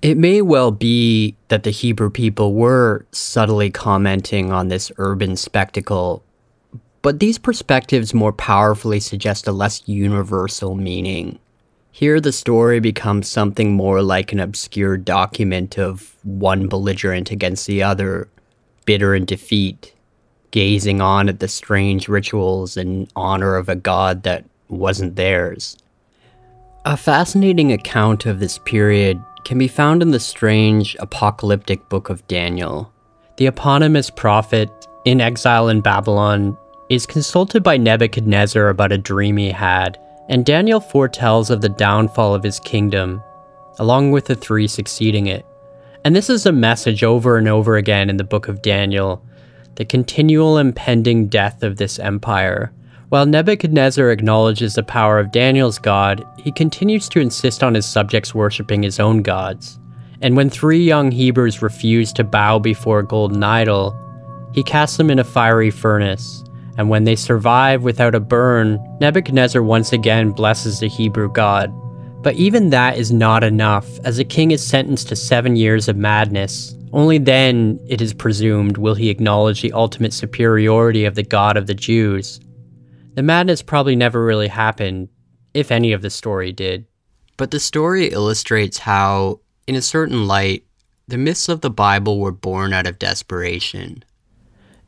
It 0.01 0.17
may 0.17 0.41
well 0.41 0.71
be 0.71 1.35
that 1.49 1.63
the 1.63 1.71
Hebrew 1.71 2.09
people 2.09 2.53
were 2.53 3.05
subtly 3.11 3.69
commenting 3.69 4.49
on 4.49 4.69
this 4.69 4.93
urban 4.97 5.35
spectacle, 5.35 6.23
but 7.01 7.19
these 7.19 7.37
perspectives 7.37 8.13
more 8.13 8.31
powerfully 8.31 9.01
suggest 9.01 9.45
a 9.45 9.51
less 9.51 9.83
universal 9.87 10.75
meaning. 10.75 11.37
Here, 11.99 12.21
the 12.21 12.31
story 12.31 12.79
becomes 12.79 13.27
something 13.27 13.73
more 13.73 14.01
like 14.01 14.31
an 14.31 14.39
obscure 14.39 14.95
document 14.95 15.77
of 15.77 16.15
one 16.23 16.69
belligerent 16.69 17.29
against 17.29 17.67
the 17.67 17.83
other, 17.83 18.29
bitter 18.85 19.13
in 19.13 19.25
defeat, 19.25 19.93
gazing 20.51 21.01
on 21.01 21.27
at 21.27 21.41
the 21.41 21.49
strange 21.49 22.07
rituals 22.07 22.77
in 22.77 23.09
honor 23.17 23.57
of 23.57 23.67
a 23.67 23.75
god 23.75 24.23
that 24.23 24.45
wasn't 24.69 25.17
theirs. 25.17 25.75
A 26.85 26.95
fascinating 26.95 27.73
account 27.73 28.25
of 28.25 28.39
this 28.39 28.59
period 28.59 29.21
can 29.43 29.57
be 29.57 29.67
found 29.67 30.01
in 30.01 30.11
the 30.11 30.21
strange 30.21 30.95
apocalyptic 31.01 31.89
book 31.89 32.09
of 32.09 32.25
Daniel. 32.29 32.93
The 33.35 33.47
eponymous 33.47 34.09
prophet, 34.09 34.69
in 35.03 35.19
exile 35.19 35.67
in 35.67 35.81
Babylon, 35.81 36.57
is 36.89 37.05
consulted 37.05 37.61
by 37.61 37.75
Nebuchadnezzar 37.75 38.69
about 38.69 38.93
a 38.93 38.97
dream 38.97 39.35
he 39.35 39.51
had, 39.51 39.99
and 40.29 40.45
Daniel 40.45 40.79
foretells 40.79 41.49
of 41.49 41.59
the 41.61 41.69
downfall 41.69 42.33
of 42.33 42.43
his 42.43 42.59
kingdom, 42.59 43.21
along 43.79 44.11
with 44.11 44.25
the 44.25 44.35
three 44.35 44.67
succeeding 44.67 45.27
it. 45.27 45.45
And 46.05 46.15
this 46.15 46.29
is 46.29 46.45
a 46.45 46.51
message 46.51 47.03
over 47.03 47.37
and 47.37 47.47
over 47.47 47.75
again 47.75 48.09
in 48.09 48.17
the 48.17 48.23
book 48.23 48.47
of 48.47 48.61
Daniel 48.61 49.23
the 49.75 49.85
continual 49.85 50.57
impending 50.57 51.27
death 51.27 51.63
of 51.63 51.77
this 51.77 51.99
empire. 51.99 52.73
While 53.07 53.25
Nebuchadnezzar 53.25 54.11
acknowledges 54.11 54.73
the 54.73 54.83
power 54.83 55.19
of 55.19 55.31
Daniel's 55.31 55.79
God, 55.79 56.25
he 56.37 56.51
continues 56.51 57.07
to 57.09 57.21
insist 57.21 57.63
on 57.63 57.75
his 57.75 57.85
subjects 57.85 58.35
worshipping 58.35 58.83
his 58.83 58.99
own 58.99 59.21
gods. 59.21 59.79
And 60.21 60.35
when 60.35 60.49
three 60.49 60.83
young 60.83 61.11
Hebrews 61.11 61.61
refuse 61.61 62.11
to 62.13 62.25
bow 62.25 62.59
before 62.59 62.99
a 62.99 63.07
golden 63.07 63.41
idol, 63.41 63.97
he 64.53 64.63
casts 64.63 64.97
them 64.97 65.09
in 65.09 65.19
a 65.19 65.23
fiery 65.23 65.71
furnace. 65.71 66.43
And 66.79 66.87
when 66.87 67.03
they 67.03 67.17
survive 67.17 67.83
without 67.83 68.15
a 68.15 68.21
burn, 68.21 68.79
Nebuchadnezzar 69.01 69.61
once 69.61 69.91
again 69.91 70.31
blesses 70.31 70.79
the 70.79 70.87
Hebrew 70.87 71.29
God. 71.29 71.73
But 72.23 72.35
even 72.35 72.69
that 72.69 72.97
is 72.97 73.11
not 73.11 73.43
enough, 73.43 73.99
as 74.05 74.15
the 74.15 74.23
king 74.23 74.51
is 74.51 74.65
sentenced 74.65 75.09
to 75.09 75.17
seven 75.17 75.57
years 75.57 75.89
of 75.89 75.97
madness, 75.97 76.73
only 76.93 77.17
then, 77.17 77.81
it 77.89 78.01
is 78.01 78.13
presumed, 78.13 78.77
will 78.77 78.95
he 78.95 79.09
acknowledge 79.09 79.61
the 79.61 79.73
ultimate 79.73 80.13
superiority 80.13 81.03
of 81.03 81.15
the 81.15 81.23
God 81.23 81.57
of 81.57 81.67
the 81.67 81.75
Jews. 81.75 82.39
The 83.13 83.23
madness 83.23 83.61
probably 83.61 83.97
never 83.97 84.23
really 84.23 84.47
happened, 84.47 85.09
if 85.53 85.71
any 85.71 85.91
of 85.91 86.01
the 86.01 86.09
story 86.09 86.53
did. 86.53 86.85
But 87.35 87.51
the 87.51 87.59
story 87.59 88.07
illustrates 88.07 88.77
how, 88.77 89.41
in 89.67 89.75
a 89.75 89.81
certain 89.81 90.27
light, 90.27 90.63
the 91.09 91.17
myths 91.17 91.49
of 91.49 91.59
the 91.59 91.69
Bible 91.69 92.21
were 92.21 92.31
born 92.31 92.71
out 92.71 92.87
of 92.87 92.99
desperation. 92.99 94.05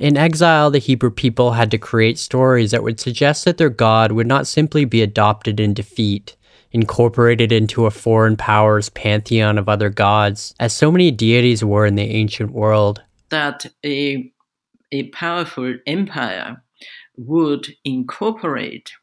In 0.02 0.18
exile, 0.18 0.72
the 0.72 0.80
Hebrew 0.80 1.12
people 1.12 1.52
had 1.52 1.70
to 1.70 1.78
create 1.78 2.18
stories 2.18 2.72
that 2.72 2.82
would 2.82 3.00
suggest 3.00 3.46
that 3.46 3.60
their 3.60 3.70
God 3.70 4.12
would 4.12 4.26
not 4.26 4.48
simply 4.48 4.84
be 4.84 5.04
adopted 5.04 5.60
in 5.60 5.76
defeat, 5.76 6.36
incorporated 6.72 7.52
into 7.52 7.86
a 7.86 7.92
foreign 7.92 8.36
power's 8.36 8.90
pantheon 8.90 9.60
of 9.60 9.70
other 9.70 9.92
gods, 9.92 10.56
as 10.60 10.74
so 10.74 10.92
many 10.92 11.12
deities 11.12 11.64
were 11.64 11.86
in 11.86 11.94
the 11.94 12.02
ancient 12.02 12.52
world. 12.52 13.04
That 13.30 13.68
a, 13.86 14.34
a 14.92 15.10
powerful 15.10 15.76
empire 15.86 16.64
would 17.16 17.76
incorporate 17.86 18.94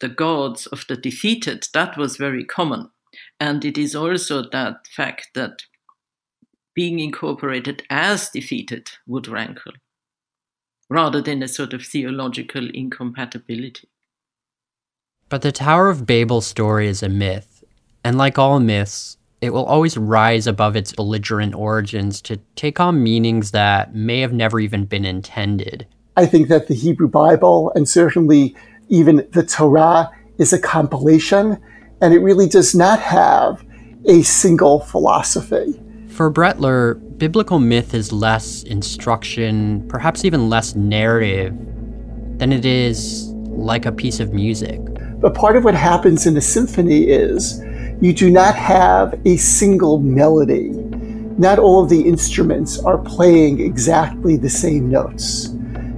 the 0.00 0.08
gods 0.08 0.64
of 0.68 0.86
the 0.88 0.96
defeated, 0.96 1.68
that 1.74 1.98
was 1.98 2.16
very 2.16 2.46
common. 2.46 2.88
And 3.38 3.66
it 3.66 3.76
is 3.76 3.94
also 3.94 4.48
that 4.48 4.86
fact 4.86 5.28
that 5.34 5.64
being 6.74 7.00
incorporated 7.00 7.82
as 7.90 8.30
defeated 8.30 8.92
would 9.06 9.28
rankle, 9.28 9.72
rather 10.92 11.22
than 11.22 11.42
a 11.42 11.48
sort 11.48 11.72
of 11.72 11.82
theological 11.82 12.68
incompatibility. 12.74 13.88
But 15.30 15.40
the 15.40 15.50
Tower 15.50 15.88
of 15.88 16.04
Babel 16.04 16.42
story 16.42 16.86
is 16.86 17.02
a 17.02 17.08
myth, 17.08 17.64
and 18.04 18.18
like 18.18 18.38
all 18.38 18.60
myths, 18.60 19.16
it 19.40 19.54
will 19.54 19.64
always 19.64 19.96
rise 19.96 20.46
above 20.46 20.76
its 20.76 20.92
belligerent 20.92 21.54
origins 21.54 22.20
to 22.22 22.36
take 22.56 22.78
on 22.78 23.02
meanings 23.02 23.52
that 23.52 23.94
may 23.94 24.20
have 24.20 24.34
never 24.34 24.60
even 24.60 24.84
been 24.84 25.06
intended. 25.06 25.86
I 26.16 26.26
think 26.26 26.48
that 26.48 26.68
the 26.68 26.74
Hebrew 26.74 27.08
Bible, 27.08 27.72
and 27.74 27.88
certainly 27.88 28.54
even 28.90 29.26
the 29.32 29.42
Torah, 29.42 30.10
is 30.36 30.52
a 30.52 30.60
compilation, 30.60 31.58
and 32.02 32.12
it 32.12 32.18
really 32.18 32.48
does 32.48 32.74
not 32.74 33.00
have 33.00 33.64
a 34.04 34.20
single 34.22 34.80
philosophy. 34.80 35.80
For 36.12 36.30
Brettler, 36.30 37.00
biblical 37.16 37.58
myth 37.58 37.94
is 37.94 38.12
less 38.12 38.64
instruction, 38.64 39.88
perhaps 39.88 40.26
even 40.26 40.50
less 40.50 40.74
narrative, 40.74 41.56
than 42.36 42.52
it 42.52 42.66
is 42.66 43.28
like 43.48 43.86
a 43.86 43.92
piece 43.92 44.20
of 44.20 44.34
music. 44.34 44.78
But 45.20 45.34
part 45.34 45.56
of 45.56 45.64
what 45.64 45.74
happens 45.74 46.26
in 46.26 46.36
a 46.36 46.40
symphony 46.42 47.04
is 47.04 47.62
you 48.02 48.12
do 48.12 48.30
not 48.30 48.54
have 48.54 49.18
a 49.24 49.38
single 49.38 50.00
melody. 50.00 50.68
Not 51.38 51.58
all 51.58 51.82
of 51.82 51.88
the 51.88 52.02
instruments 52.02 52.78
are 52.78 52.98
playing 52.98 53.60
exactly 53.60 54.36
the 54.36 54.50
same 54.50 54.90
notes. 54.90 55.54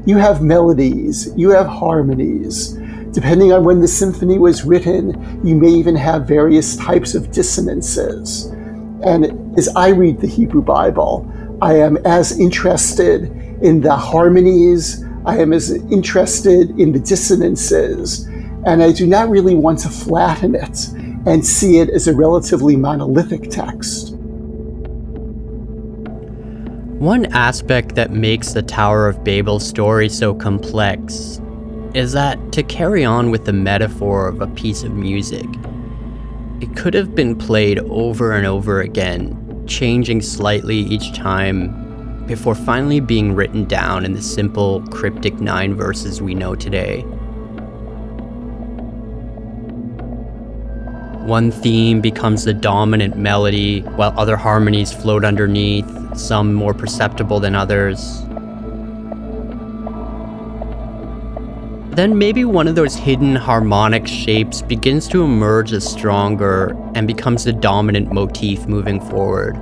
You 0.07 0.16
have 0.18 0.42
melodies, 0.42 1.33
you 1.37 1.50
have 1.50 1.66
harmonies. 1.66 2.74
Depending 3.11 3.53
on 3.53 3.64
when 3.64 3.81
the 3.81 3.88
symphony 3.88 4.38
was 4.38 4.64
written, 4.64 5.40
you 5.44 5.57
may 5.57 5.70
even 5.70 5.96
have 5.96 6.29
various 6.29 6.77
types 6.77 7.16
of 7.16 7.33
dissonances. 7.33 8.54
And 9.05 9.57
as 9.59 9.69
I 9.77 9.88
read 9.88 10.21
the 10.21 10.27
Hebrew 10.27 10.62
Bible, 10.62 11.31
I 11.61 11.75
am 11.75 11.97
as 11.99 12.38
interested 12.38 13.25
in 13.62 13.81
the 13.81 13.95
harmonies, 13.97 15.05
I 15.25 15.38
am 15.38 15.53
as 15.53 15.71
interested 15.71 16.71
in 16.79 16.93
the 16.93 16.99
dissonances 16.99 18.29
and 18.67 18.83
I 18.83 18.93
do 18.93 19.07
not 19.07 19.29
really 19.29 19.55
want 19.55 19.81
to 19.81 19.88
flatten 19.88 20.55
it 20.55 20.88
and 21.27 21.45
see 21.45 21.79
it 21.79 21.90
as 21.90 22.09
a 22.09 22.14
relatively 22.14 22.77
monolithic 22.77 23.51
text. 23.51 24.14
One 26.99 27.27
aspect 27.27 27.95
that 27.97 28.11
makes 28.11 28.53
the 28.53 28.62
Tower 28.62 29.09
of 29.09 29.23
Babel 29.23 29.61
story 29.61 30.09
so 30.09 30.35
complex 30.35 31.40
is 31.93 32.12
that 32.12 32.53
to 32.53 32.62
carry 32.62 33.05
on 33.05 33.31
with 33.31 33.45
the 33.45 33.53
metaphor 33.53 34.27
of 34.27 34.40
a 34.40 34.47
piece 34.49 34.83
of 34.83 34.93
music, 34.93 35.47
it 36.61 36.77
could 36.77 36.95
have 36.95 37.14
been 37.14 37.37
played 37.37 37.79
over 37.81 38.33
and 38.33 38.47
over 38.47 38.81
again, 38.81 39.64
changing 39.67 40.23
slightly 40.23 40.77
each 40.77 41.12
time 41.14 42.25
before 42.27 42.55
finally 42.55 43.01
being 43.01 43.35
written 43.35 43.64
down 43.64 44.05
in 44.05 44.12
the 44.12 44.23
simple, 44.23 44.81
cryptic 44.87 45.35
nine 45.40 45.75
verses 45.75 46.23
we 46.23 46.35
know 46.35 46.55
today. 46.55 47.03
One 51.25 51.51
theme 51.51 52.01
becomes 52.01 52.45
the 52.45 52.53
dominant 52.53 53.17
melody, 53.17 53.81
while 53.81 54.12
other 54.19 54.37
harmonies 54.37 54.93
float 54.93 55.25
underneath, 55.25 55.87
some 56.17 56.53
more 56.53 56.75
perceptible 56.75 57.40
than 57.40 57.55
others. 57.55 58.23
Then 61.94 62.18
maybe 62.18 62.44
one 62.44 62.66
of 62.66 62.74
those 62.74 62.96
hidden 62.96 63.37
harmonic 63.37 64.09
shapes 64.09 64.62
begins 64.62 65.07
to 65.09 65.22
emerge 65.22 65.72
as 65.72 65.88
stronger 65.88 66.76
and 66.96 67.07
becomes 67.07 67.44
the 67.44 67.52
dominant 67.52 68.12
motif 68.12 68.66
moving 68.66 69.00
forward. 69.00 69.54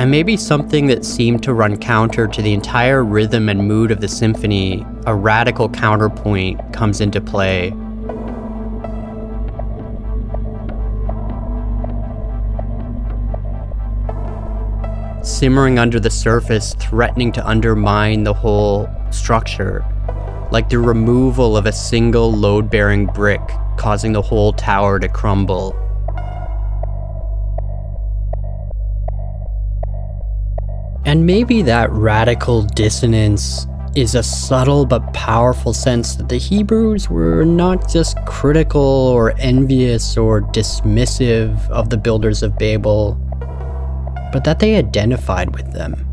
And 0.00 0.10
maybe 0.10 0.36
something 0.36 0.88
that 0.88 1.04
seemed 1.04 1.44
to 1.44 1.54
run 1.54 1.76
counter 1.76 2.26
to 2.26 2.42
the 2.42 2.52
entire 2.52 3.04
rhythm 3.04 3.48
and 3.48 3.68
mood 3.68 3.92
of 3.92 4.00
the 4.00 4.08
symphony, 4.08 4.84
a 5.06 5.14
radical 5.14 5.68
counterpoint 5.68 6.72
comes 6.72 7.00
into 7.00 7.20
play. 7.20 7.72
Simmering 15.28 15.78
under 15.78 16.00
the 16.00 16.10
surface, 16.10 16.74
threatening 16.80 17.32
to 17.32 17.46
undermine 17.46 18.24
the 18.24 18.32
whole 18.32 18.88
structure, 19.10 19.84
like 20.50 20.70
the 20.70 20.78
removal 20.78 21.54
of 21.54 21.66
a 21.66 21.72
single 21.72 22.32
load 22.32 22.70
bearing 22.70 23.04
brick, 23.04 23.42
causing 23.76 24.12
the 24.12 24.22
whole 24.22 24.54
tower 24.54 24.98
to 24.98 25.06
crumble. 25.06 25.76
And 31.04 31.26
maybe 31.26 31.60
that 31.60 31.90
radical 31.92 32.62
dissonance 32.62 33.66
is 33.94 34.14
a 34.14 34.22
subtle 34.22 34.86
but 34.86 35.12
powerful 35.12 35.74
sense 35.74 36.16
that 36.16 36.30
the 36.30 36.38
Hebrews 36.38 37.10
were 37.10 37.44
not 37.44 37.86
just 37.88 38.16
critical 38.24 38.80
or 38.80 39.34
envious 39.38 40.16
or 40.16 40.40
dismissive 40.40 41.68
of 41.68 41.90
the 41.90 41.98
builders 41.98 42.42
of 42.42 42.56
Babel, 42.56 43.20
but 44.32 44.44
that 44.44 44.58
they 44.58 44.76
identified 44.76 45.54
with 45.54 45.72
them. 45.72 46.04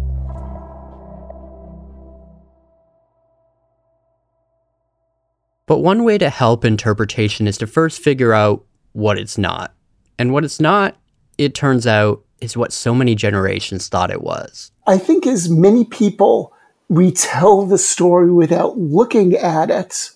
But 5.68 5.80
one 5.80 6.04
way 6.04 6.18
to 6.20 6.30
help 6.30 6.64
interpretation 6.64 7.48
is 7.48 7.58
to 7.58 7.68
first 7.68 8.02
figure 8.02 8.34
out 8.34 8.64
what 8.94 9.18
it's 9.18 9.38
not. 9.38 9.74
And 10.20 10.32
what 10.32 10.46
it's 10.46 10.60
not, 10.60 10.96
it 11.38 11.56
turns 11.56 11.88
out, 11.88 12.24
is 12.40 12.56
what 12.56 12.72
so 12.72 12.94
many 12.94 13.16
generations 13.16 13.88
thought 13.88 14.12
it 14.12 14.22
was. 14.22 14.72
I 14.86 14.98
think 14.98 15.26
as 15.26 15.50
many 15.50 15.84
people 15.86 16.54
retell 16.90 17.66
the 17.66 17.80
story 17.80 18.32
without 18.32 18.78
looking 18.78 19.34
at 19.34 19.72
it 19.72 20.12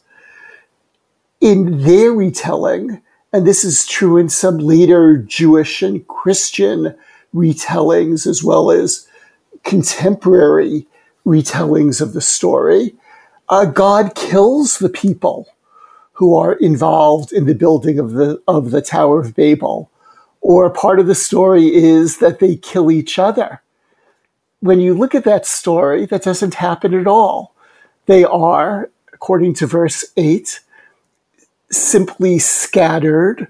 in 1.42 1.84
their 1.84 2.12
retelling, 2.12 3.02
and 3.34 3.48
this 3.48 3.64
is 3.64 3.88
true 3.88 4.18
in 4.18 4.30
some 4.30 4.60
later 4.60 5.18
Jewish 5.18 5.82
and 5.82 6.08
Christian 6.08 6.96
retellings 7.34 8.26
as 8.28 8.44
well 8.44 8.72
as 8.72 9.08
contemporary 9.64 10.88
retellings 11.26 12.02
of 12.02 12.14
the 12.14 12.22
story, 12.22 12.96
uh, 13.50 13.66
God 13.66 14.16
kills 14.16 14.80
the 14.80 14.90
people 14.90 15.48
who 16.14 16.36
are 16.36 16.54
involved 16.54 17.32
in 17.32 17.46
the 17.46 17.56
building 17.56 17.98
of 17.98 18.12
the 18.12 18.42
of 18.48 18.72
the 18.72 18.82
Tower 18.82 19.22
of 19.22 19.36
Babel. 19.36 19.90
Or 20.42 20.70
part 20.70 21.00
of 21.00 21.08
the 21.08 21.16
story 21.16 21.74
is 21.74 22.20
that 22.20 22.40
they 22.40 22.56
kill 22.56 22.92
each 22.92 23.20
other. 23.20 23.62
When 24.62 24.80
you 24.80 24.94
look 24.94 25.16
at 25.16 25.24
that 25.26 25.46
story, 25.46 26.06
that 26.06 26.24
doesn't 26.24 26.56
happen 26.56 26.94
at 26.94 27.08
all. 27.08 27.56
They 28.06 28.24
are, 28.24 28.90
according 29.14 29.54
to 29.56 29.68
verse 29.68 30.06
8, 30.18 30.62
simply 31.72 32.40
scattered 32.40 33.48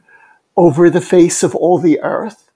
over 0.58 0.89
the 0.89 1.02
face 1.02 1.42
of 1.44 1.56
all 1.56 1.80
the 1.80 2.00
earth, 2.02 2.49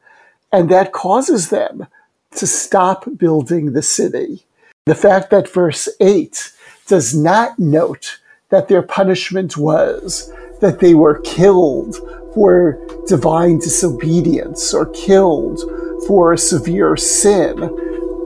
and 0.54 0.70
that 0.70 0.94
causes 0.94 1.50
them 1.50 1.88
to 2.36 2.48
stop 2.48 3.06
building 3.18 3.74
the 3.74 3.82
city. 3.82 4.46
The 4.86 4.96
fact 4.96 5.32
that 5.32 5.50
verse 5.50 5.90
8 6.00 6.54
does 6.88 7.16
not 7.16 7.58
note 7.58 8.20
that 8.50 8.68
their 8.68 8.84
punishment 8.84 9.58
was 9.58 10.32
that 10.62 10.80
they 10.80 10.94
were 10.94 11.20
killed 11.22 11.98
for 12.34 12.80
divine 13.08 13.60
disobedience 13.60 14.74
or 14.74 14.86
killed 14.92 15.60
for 16.08 16.34
a 16.34 16.38
severe 16.38 16.96
sin 16.96 17.58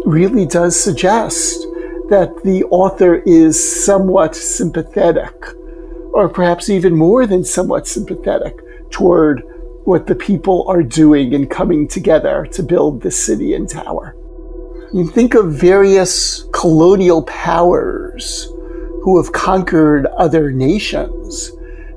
really 0.06 0.46
does 0.46 0.80
suggest 0.80 1.62
that 2.10 2.42
the 2.44 2.64
author 2.70 3.16
is 3.26 3.86
somewhat 3.86 4.36
sympathetic, 4.36 5.34
or 6.14 6.30
perhaps 6.30 6.70
even 6.70 6.96
more 6.96 7.26
than 7.28 7.44
somewhat 7.44 7.88
sympathetic, 7.88 8.60
toward 8.92 9.44
what 9.88 10.06
the 10.06 10.16
people 10.16 10.66
are 10.68 10.84
doing 10.84 11.34
and 11.34 11.50
coming 11.50 11.88
together 11.88 12.46
to 12.52 12.62
build 12.62 13.02
the 13.02 13.10
city 13.10 13.54
and 13.54 13.70
tower. 13.70 14.18
You 14.94 15.10
think 15.10 15.34
of 15.34 15.54
various 15.54 16.44
colonial 16.52 17.24
powers 17.24 18.50
who 19.02 19.16
have 19.16 19.32
conquered 19.32 20.06
other 20.18 20.52
nations. 20.52 21.54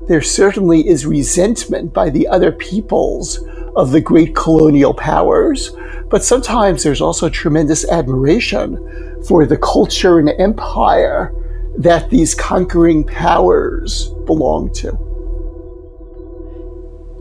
There 0.07 0.21
certainly 0.21 0.87
is 0.87 1.05
resentment 1.05 1.93
by 1.93 2.09
the 2.09 2.29
other 2.29 2.53
peoples 2.53 3.37
of 3.75 3.91
the 3.91 3.99
great 3.99 4.33
colonial 4.37 4.93
powers, 4.93 5.71
but 6.09 6.23
sometimes 6.23 6.83
there's 6.83 7.01
also 7.01 7.27
tremendous 7.27 7.83
admiration 7.89 9.21
for 9.27 9.45
the 9.45 9.57
culture 9.57 10.17
and 10.17 10.29
empire 10.39 11.35
that 11.77 12.09
these 12.09 12.35
conquering 12.35 13.03
powers 13.03 14.07
belong 14.25 14.71
to. 14.75 15.10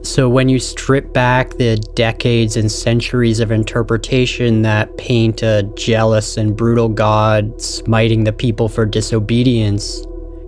So, 0.02 0.30
when 0.30 0.48
you 0.48 0.58
strip 0.58 1.12
back 1.12 1.50
the 1.58 1.76
decades 1.94 2.56
and 2.56 2.72
centuries 2.72 3.38
of 3.38 3.50
interpretation 3.50 4.62
that 4.62 4.96
paint 4.96 5.42
a 5.42 5.70
jealous 5.74 6.38
and 6.38 6.56
brutal 6.56 6.88
God 6.88 7.60
smiting 7.60 8.24
the 8.24 8.32
people 8.32 8.68
for 8.68 8.86
disobedience, 8.86 10.02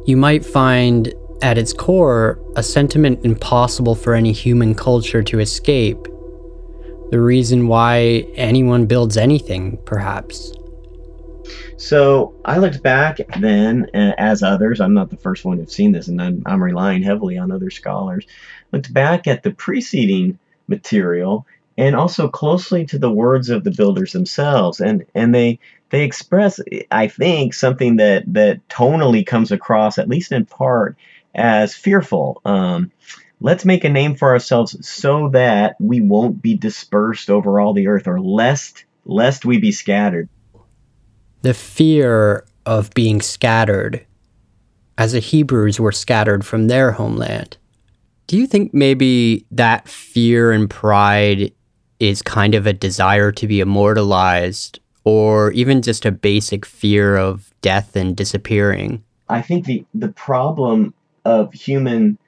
you 0.07 0.17
might 0.17 0.45
find 0.45 1.13
at 1.43 1.59
its 1.59 1.73
core 1.73 2.41
a 2.57 2.63
sentiment 2.63 3.25
impossible 3.25 3.95
for 3.95 4.15
any 4.15 4.33
human 4.33 4.75
culture 4.75 5.23
to 5.23 5.39
escape. 5.41 6.03
The 7.11 7.21
reason 7.21 7.69
why 7.69 8.27
anyone 8.37 8.87
builds 8.87 9.19
anything, 9.19 9.77
perhaps. 9.85 10.55
So 11.77 12.35
I 12.45 12.59
looked 12.59 12.83
back 12.83 13.19
then, 13.41 13.91
uh, 13.93 14.13
as 14.17 14.43
others, 14.43 14.81
I'm 14.81 14.95
not 14.95 15.11
the 15.11 15.17
first 15.17 15.45
one 15.45 15.59
who've 15.59 15.71
seen 15.71 15.93
this, 15.93 16.07
and 16.07 16.23
I'm, 16.23 16.43
I'm 16.47 16.63
relying 16.63 17.03
heavily 17.03 17.37
on 17.37 17.51
other 17.51 17.71
scholars, 17.71 18.25
looked 18.73 18.93
back 18.93 19.27
at 19.27 19.43
the 19.43 19.51
preceding 19.51 20.39
material 20.69 21.47
and 21.79 21.97
also 21.97 22.29
closely 22.29 22.85
to 22.87 22.99
the 22.99 23.11
words 23.11 23.51
of 23.51 23.65
the 23.65 23.71
builders 23.71 24.13
themselves. 24.13 24.81
And, 24.81 25.07
and 25.15 25.35
they, 25.35 25.59
they 25.91 26.05
express, 26.05 26.61
I 26.91 27.09
think, 27.09 27.55
something 27.55 27.97
that, 27.97 28.25
that 28.35 28.67
tonally 28.69 29.27
comes 29.27 29.53
across, 29.53 29.99
at 29.99 30.09
least 30.09 30.33
in 30.33 30.47
part, 30.47 30.97
as 31.35 31.75
fearful. 31.75 32.41
Um, 32.45 32.91
let's 33.41 33.65
make 33.65 33.85
a 33.85 33.89
name 33.89 34.17
for 34.17 34.31
ourselves 34.31 34.87
so 34.87 35.29
that 35.31 35.77
we 35.81 36.01
won't 36.01 36.43
be 36.43 36.57
dispersed 36.57 37.31
over 37.31 37.61
all 37.61 37.73
the 37.73 37.89
earth, 37.89 38.07
or 38.07 38.21
lest 38.21 38.85
lest 39.05 39.45
we 39.45 39.59
be 39.59 39.73
scattered 39.73 40.29
the 41.43 41.55
fear 41.55 42.45
of 42.65 42.95
being 42.95 43.21
scattered, 43.21 44.07
as 44.97 45.13
the 45.13 45.19
Hebrews 45.19 45.79
were 45.79 45.93
scattered 45.93 46.47
from 46.47 46.69
their 46.69 46.93
homeland. 46.93 47.57
Do 48.27 48.37
you 48.39 48.47
think 48.47 48.73
maybe 48.73 49.47
that 49.51 49.89
fear 49.89 50.53
and 50.53 50.69
pride 50.69 51.53
is 52.01 52.23
kind 52.23 52.55
of 52.55 52.67
a 52.67 52.73
desire 52.73 53.31
to 53.33 53.47
be 53.47 53.61
immortalized, 53.61 54.81
or 55.05 55.53
even 55.53 55.83
just 55.83 56.05
a 56.05 56.13
basic 56.13 56.65
fear 56.65 57.17
of 57.17 57.53
death 57.61 57.97
and 57.97 58.17
disappearing? 58.17 59.05
I 59.29 59.43
think 59.43 59.67
the, 59.67 59.85
the 59.95 60.09
problem 60.09 60.95
of 61.25 61.53
human 61.53 62.19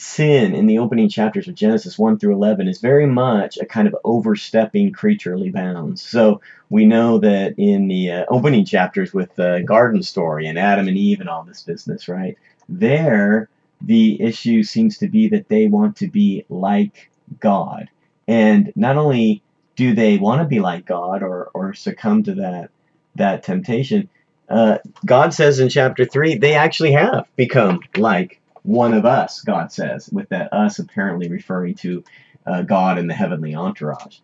sin 0.00 0.54
in 0.54 0.66
the 0.66 0.78
opening 0.78 1.10
chapters 1.10 1.46
of 1.46 1.54
Genesis 1.54 1.98
1 1.98 2.18
through 2.18 2.32
11 2.32 2.68
is 2.68 2.80
very 2.80 3.06
much 3.06 3.58
a 3.58 3.66
kind 3.66 3.86
of 3.86 3.94
overstepping 4.02 4.92
creaturely 4.92 5.50
bounds. 5.50 6.00
So 6.00 6.40
we 6.70 6.86
know 6.86 7.18
that 7.18 7.54
in 7.58 7.86
the 7.88 8.10
uh, 8.10 8.24
opening 8.28 8.64
chapters 8.64 9.12
with 9.12 9.34
the 9.34 9.62
garden 9.66 10.02
story 10.02 10.46
and 10.46 10.58
Adam 10.58 10.88
and 10.88 10.96
Eve 10.96 11.20
and 11.20 11.28
all 11.28 11.42
this 11.42 11.62
business, 11.62 12.08
right? 12.08 12.38
There, 12.66 13.50
the 13.80 14.20
issue 14.20 14.62
seems 14.62 14.98
to 14.98 15.08
be 15.08 15.28
that 15.28 15.48
they 15.48 15.66
want 15.66 15.96
to 15.96 16.08
be 16.08 16.44
like 16.48 17.10
God. 17.38 17.88
And 18.28 18.72
not 18.76 18.96
only 18.96 19.42
do 19.76 19.94
they 19.94 20.18
want 20.18 20.42
to 20.42 20.46
be 20.46 20.60
like 20.60 20.86
God 20.86 21.22
or, 21.22 21.50
or 21.54 21.74
succumb 21.74 22.22
to 22.24 22.34
that, 22.36 22.70
that 23.14 23.42
temptation, 23.42 24.08
uh, 24.48 24.78
God 25.06 25.32
says 25.32 25.60
in 25.60 25.68
chapter 25.68 26.04
3, 26.04 26.38
they 26.38 26.54
actually 26.54 26.92
have 26.92 27.26
become 27.36 27.80
like 27.96 28.40
one 28.62 28.92
of 28.92 29.06
us, 29.06 29.40
God 29.40 29.72
says, 29.72 30.08
with 30.10 30.28
that 30.30 30.52
us 30.52 30.78
apparently 30.78 31.28
referring 31.28 31.74
to 31.76 32.04
uh, 32.46 32.62
God 32.62 32.98
and 32.98 33.08
the 33.08 33.14
heavenly 33.14 33.54
entourage. 33.54 34.18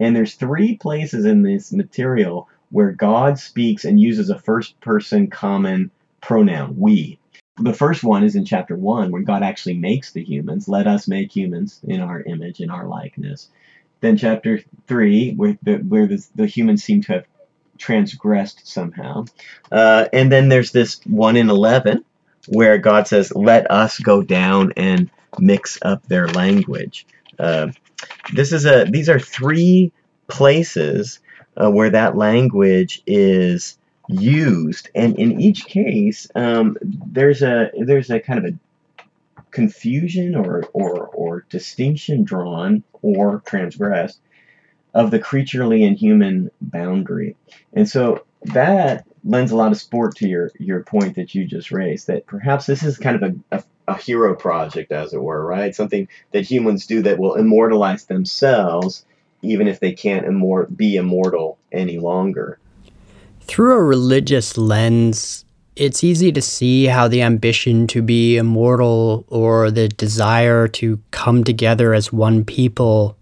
And 0.00 0.14
there's 0.14 0.34
three 0.34 0.76
places 0.76 1.24
in 1.24 1.42
this 1.42 1.72
material 1.72 2.48
where 2.70 2.92
God 2.92 3.38
speaks 3.38 3.84
and 3.84 3.98
uses 3.98 4.30
a 4.30 4.38
first 4.38 4.78
person 4.80 5.28
common 5.28 5.90
pronoun, 6.20 6.76
we. 6.78 7.18
The 7.60 7.72
first 7.72 8.04
one 8.04 8.22
is 8.22 8.36
in 8.36 8.44
chapter 8.44 8.76
1, 8.76 9.10
where 9.10 9.22
God 9.22 9.42
actually 9.42 9.74
makes 9.74 10.12
the 10.12 10.22
humans. 10.22 10.68
Let 10.68 10.86
us 10.86 11.08
make 11.08 11.34
humans 11.34 11.80
in 11.86 12.00
our 12.00 12.20
image, 12.22 12.60
in 12.60 12.70
our 12.70 12.86
likeness. 12.86 13.48
Then 14.00 14.16
chapter 14.16 14.60
3, 14.86 15.34
where 15.34 15.58
the, 15.62 15.76
where 15.76 16.06
the, 16.06 16.24
the 16.36 16.46
humans 16.46 16.84
seem 16.84 17.02
to 17.02 17.14
have 17.14 17.26
transgressed 17.78 18.66
somehow. 18.66 19.24
Uh, 19.72 20.06
and 20.12 20.30
then 20.30 20.48
there's 20.48 20.72
this 20.72 21.00
one 21.04 21.36
in 21.36 21.50
11, 21.50 22.04
where 22.48 22.78
God 22.78 23.08
says, 23.08 23.32
"Let 23.34 23.70
us 23.70 23.98
go 23.98 24.22
down 24.22 24.72
and 24.76 25.10
mix 25.38 25.78
up 25.82 26.06
their 26.06 26.28
language." 26.28 27.06
Uh, 27.38 27.68
this 28.32 28.52
is 28.52 28.66
a; 28.66 28.84
these 28.84 29.08
are 29.08 29.20
three 29.20 29.92
places 30.28 31.20
uh, 31.56 31.70
where 31.70 31.90
that 31.90 32.16
language 32.16 33.02
is 33.06 33.78
used, 34.08 34.88
and 34.94 35.16
in 35.18 35.40
each 35.40 35.66
case, 35.66 36.28
um, 36.34 36.76
there's 36.82 37.42
a 37.42 37.70
there's 37.78 38.10
a 38.10 38.20
kind 38.20 38.44
of 38.44 38.54
a 38.54 39.04
confusion 39.50 40.34
or 40.34 40.64
or 40.72 41.06
or 41.06 41.44
distinction 41.50 42.24
drawn 42.24 42.82
or 43.02 43.42
transgressed 43.46 44.20
of 44.94 45.10
the 45.10 45.18
creaturely 45.18 45.84
and 45.84 45.96
human 45.96 46.50
boundary, 46.60 47.36
and 47.72 47.88
so 47.88 48.24
that 48.42 49.04
lends 49.24 49.52
a 49.52 49.56
lot 49.56 49.72
of 49.72 49.78
sport 49.78 50.16
to 50.16 50.28
your 50.28 50.50
your 50.58 50.82
point 50.82 51.16
that 51.16 51.34
you 51.34 51.44
just 51.44 51.70
raised 51.70 52.06
that 52.06 52.26
perhaps 52.26 52.66
this 52.66 52.82
is 52.82 52.98
kind 52.98 53.22
of 53.22 53.34
a, 53.50 53.56
a, 53.56 53.64
a 53.88 53.96
hero 53.96 54.34
project 54.34 54.90
as 54.92 55.12
it 55.12 55.22
were 55.22 55.44
right? 55.44 55.74
Something 55.74 56.08
that 56.32 56.50
humans 56.50 56.86
do 56.86 57.02
that 57.02 57.18
will 57.18 57.34
immortalize 57.34 58.06
themselves 58.06 59.04
even 59.42 59.68
if 59.68 59.80
they 59.80 59.92
can't 59.92 60.26
immor- 60.26 60.74
be 60.74 60.96
immortal 60.96 61.58
any 61.72 61.98
longer 61.98 62.58
through 63.48 63.74
a 63.74 63.82
religious 63.82 64.56
lens 64.56 65.44
it's 65.74 66.02
easy 66.02 66.32
to 66.32 66.42
see 66.42 66.86
how 66.86 67.06
the 67.06 67.22
ambition 67.22 67.86
to 67.86 68.02
be 68.02 68.36
immortal 68.36 69.24
or 69.28 69.70
the 69.70 69.88
desire 69.88 70.66
to 70.66 71.00
come 71.12 71.44
together 71.44 71.94
as 71.94 72.12
one 72.12 72.44
people 72.44 73.16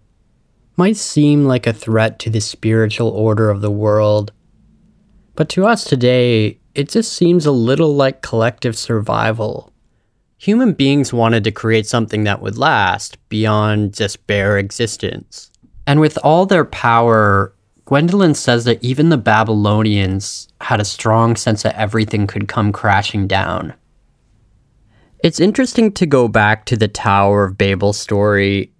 might 0.75 0.97
seem 0.97 1.45
like 1.45 1.67
a 1.67 1.73
threat 1.73 2.19
to 2.19 2.29
the 2.29 2.41
spiritual 2.41 3.09
order 3.09 3.49
of 3.49 3.61
the 3.61 3.71
world 3.71 4.31
but 5.37 5.49
to 5.49 5.67
us 5.67 5.83
today, 5.83 6.57
it 6.73 6.89
just 6.89 7.13
seems 7.13 7.45
a 7.45 7.51
little 7.51 7.93
like 7.93 8.23
collective 8.23 8.75
survival. 8.75 9.71
Human 10.39 10.73
beings 10.73 11.13
wanted 11.13 11.43
to 11.43 11.51
create 11.51 11.85
something 11.85 12.23
that 12.23 12.41
would 12.41 12.57
last 12.57 13.17
beyond 13.29 13.93
just 13.93 14.25
bare 14.25 14.57
existence. 14.57 15.51
And 15.85 15.99
with 15.99 16.17
all 16.23 16.47
their 16.47 16.65
power, 16.65 17.53
Gwendolyn 17.87 18.35
says 18.35 18.65
that 18.65 18.83
even 18.83 19.09
the 19.09 19.17
Babylonians 19.17 20.47
had 20.61 20.79
a 20.79 20.85
strong 20.85 21.35
sense 21.35 21.63
that 21.63 21.79
everything 21.79 22.27
could 22.27 22.47
come 22.47 22.71
crashing 22.71 23.27
down. 23.27 23.73
It's 25.23 25.39
interesting 25.39 25.91
to 25.93 26.05
go 26.05 26.27
back 26.27 26.65
to 26.65 26.77
the 26.77 26.87
Tower 26.87 27.45
of 27.45 27.57
Babel 27.57 27.93
story 27.93 28.71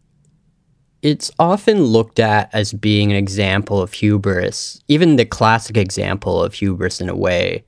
it's 1.01 1.31
often 1.37 1.83
looked 1.83 2.19
at 2.19 2.49
as 2.53 2.73
being 2.73 3.11
an 3.11 3.17
example 3.17 3.81
of 3.81 3.93
hubris, 3.93 4.81
even 4.87 5.15
the 5.15 5.25
classic 5.25 5.77
example 5.77 6.43
of 6.43 6.55
hubris 6.55 6.99
in 6.99 7.07
a 7.07 7.15
way. 7.15 7.63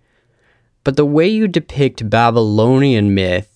But 0.83 0.95
the 0.95 1.05
way 1.05 1.27
you 1.27 1.47
depict 1.47 2.09
Babylonian 2.09 3.13
myth, 3.13 3.48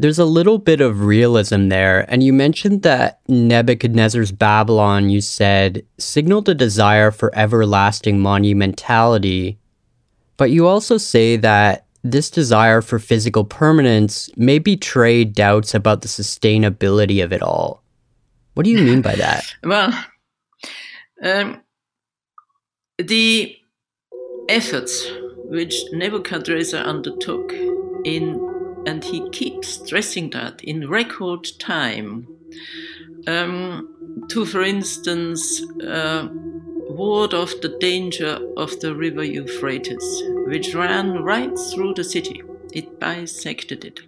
There's 0.00 0.18
a 0.18 0.24
little 0.24 0.58
bit 0.58 0.80
of 0.80 1.02
realism 1.02 1.68
there, 1.68 2.06
and 2.08 2.22
you 2.22 2.32
mentioned 2.32 2.82
that 2.82 3.20
Nebuchadnezzar's 3.26 4.30
Babylon, 4.30 5.10
you 5.10 5.20
said, 5.20 5.84
signaled 5.98 6.48
a 6.48 6.54
desire 6.54 7.10
for 7.10 7.34
everlasting 7.34 8.18
monumentality. 8.18 9.56
But 10.36 10.52
you 10.52 10.68
also 10.68 10.98
say 10.98 11.36
that 11.36 11.86
this 12.04 12.30
desire 12.30 12.80
for 12.80 12.98
physical 12.98 13.44
permanence 13.44 14.30
may 14.36 14.60
betray 14.60 15.24
doubts 15.24 15.74
about 15.74 16.02
the 16.02 16.08
sustainability 16.08 17.22
of 17.22 17.32
it 17.32 17.42
all. 17.42 17.82
What 18.54 18.64
do 18.64 18.70
you 18.70 18.78
mean 18.78 19.02
by 19.02 19.16
that? 19.16 19.52
well, 19.64 20.04
um, 21.22 21.62
the 22.98 23.56
efforts 24.48 25.10
which 25.44 25.74
Nebuchadnezzar 25.92 26.82
undertook 26.82 27.52
in, 28.04 28.38
and 28.88 29.04
he 29.04 29.28
keeps 29.28 29.68
stressing 29.68 30.30
that 30.30 30.64
in 30.64 30.88
record 30.88 31.46
time, 31.58 32.26
um, 33.26 34.24
to, 34.30 34.46
for 34.46 34.62
instance, 34.62 35.62
uh, 35.82 36.26
ward 36.88 37.34
off 37.34 37.52
the 37.60 37.76
danger 37.80 38.38
of 38.56 38.80
the 38.80 38.94
river 38.94 39.22
Euphrates, 39.22 40.22
which 40.46 40.74
ran 40.74 41.22
right 41.22 41.54
through 41.70 41.92
the 41.92 42.02
city. 42.02 42.42
It 42.72 42.98
bisected 42.98 43.84
it. 43.84 44.00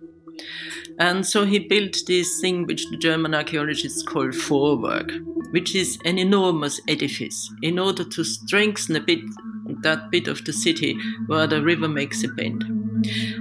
And 0.98 1.26
so 1.26 1.44
he 1.44 1.58
built 1.58 1.98
this 2.06 2.40
thing 2.40 2.66
which 2.66 2.88
the 2.88 2.96
German 2.96 3.34
archaeologists 3.34 4.02
call 4.02 4.28
Vorwerk, 4.28 5.10
which 5.52 5.74
is 5.74 5.98
an 6.06 6.18
enormous 6.18 6.80
edifice 6.88 7.52
in 7.60 7.78
order 7.78 8.04
to 8.04 8.24
strengthen 8.24 8.96
a 8.96 9.00
bit 9.00 9.20
that 9.82 10.10
bit 10.10 10.26
of 10.26 10.44
the 10.46 10.52
city 10.52 10.98
where 11.26 11.46
the 11.46 11.62
river 11.62 11.88
makes 11.88 12.24
a 12.24 12.28
bend. 12.28 12.79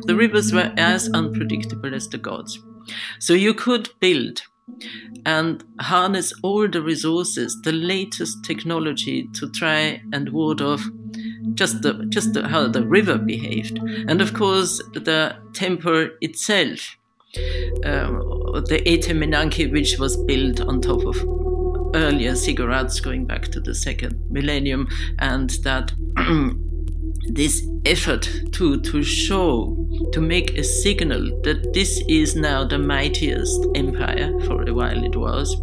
The 0.05 0.15
rivers 0.15 0.53
were 0.53 0.73
as 0.77 1.09
unpredictable 1.13 1.93
as 1.93 2.07
the 2.09 2.17
gods. 2.17 2.59
So 3.19 3.33
you 3.33 3.53
could 3.53 3.89
build 3.99 4.41
and 5.25 5.63
harness 5.79 6.33
all 6.43 6.67
the 6.67 6.81
resources, 6.81 7.59
the 7.63 7.71
latest 7.71 8.43
technology 8.43 9.27
to 9.33 9.49
try 9.51 10.01
and 10.13 10.29
ward 10.29 10.61
off 10.61 10.83
just 11.53 11.81
the, 11.81 12.05
just 12.09 12.33
the, 12.33 12.47
how 12.47 12.67
the 12.67 12.85
river 12.85 13.17
behaved, 13.17 13.79
and 13.79 14.21
of 14.21 14.33
course 14.33 14.77
the 14.93 15.35
temple 15.53 16.09
itself, 16.21 16.97
um, 17.83 18.19
the 18.67 18.81
Etemenanki, 18.85 19.71
which 19.71 19.97
was 19.99 20.15
built 20.23 20.61
on 20.61 20.81
top 20.81 21.03
of 21.05 21.17
earlier 21.95 22.33
ziggurats 22.33 23.01
going 23.01 23.25
back 23.25 23.47
to 23.49 23.59
the 23.59 23.73
second 23.73 24.23
millennium, 24.29 24.87
and 25.19 25.49
that 25.63 25.91
this 27.27 27.67
effort 27.85 28.29
to, 28.53 28.79
to 28.81 29.03
show, 29.03 29.77
to 30.11 30.21
make 30.21 30.57
a 30.57 30.63
signal 30.63 31.41
that 31.43 31.73
this 31.73 32.01
is 32.07 32.35
now 32.35 32.63
the 32.63 32.77
mightiest 32.77 33.65
empire, 33.75 34.31
for 34.45 34.67
a 34.67 34.73
while 34.73 35.03
it 35.03 35.15
was, 35.15 35.55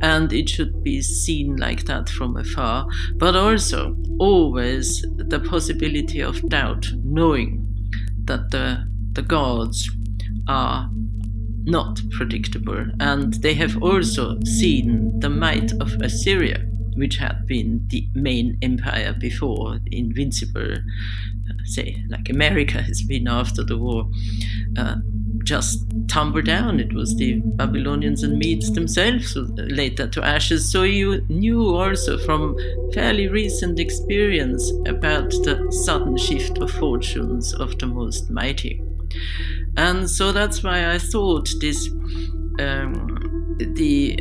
and 0.00 0.32
it 0.32 0.48
should 0.48 0.82
be 0.82 1.02
seen 1.02 1.56
like 1.56 1.84
that 1.84 2.08
from 2.08 2.36
afar, 2.36 2.86
but 3.16 3.36
also 3.36 3.96
always 4.18 5.04
the 5.16 5.40
possibility 5.40 6.20
of 6.20 6.48
doubt, 6.48 6.86
knowing 7.02 7.66
that 8.24 8.50
the, 8.50 8.86
the 9.12 9.22
gods 9.22 9.90
are 10.48 10.88
not 11.66 12.00
predictable, 12.10 12.86
and 13.00 13.34
they 13.34 13.54
have 13.54 13.82
also 13.82 14.38
seen 14.44 15.18
the 15.20 15.30
might 15.30 15.72
of 15.80 15.92
Assyria, 16.02 16.66
which 16.96 17.16
had 17.16 17.46
been 17.46 17.86
the 17.88 18.08
main 18.14 18.58
empire 18.62 19.14
before, 19.18 19.78
invincible, 19.90 20.72
uh, 20.72 21.52
say, 21.64 22.02
like 22.08 22.28
America 22.28 22.82
has 22.82 23.02
been 23.02 23.28
after 23.28 23.62
the 23.64 23.78
war, 23.78 24.08
uh, 24.76 24.96
just 25.44 25.84
tumble 26.08 26.42
down. 26.42 26.80
It 26.80 26.92
was 26.92 27.16
the 27.16 27.40
Babylonians 27.56 28.22
and 28.22 28.38
Medes 28.38 28.72
themselves 28.72 29.34
that 29.34 30.10
to 30.12 30.24
ashes. 30.24 30.70
So 30.70 30.82
you 30.82 31.24
knew 31.28 31.74
also 31.74 32.18
from 32.18 32.56
fairly 32.92 33.28
recent 33.28 33.78
experience 33.78 34.70
about 34.86 35.30
the 35.30 35.66
sudden 35.84 36.16
shift 36.16 36.58
of 36.58 36.70
fortunes 36.70 37.52
of 37.54 37.78
the 37.78 37.86
most 37.86 38.30
mighty. 38.30 38.82
And 39.76 40.08
so 40.08 40.32
that's 40.32 40.62
why 40.62 40.92
I 40.92 40.98
thought 40.98 41.48
this 41.60 41.88
um, 42.58 43.56
the 43.58 44.18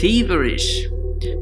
feverish 0.00 0.86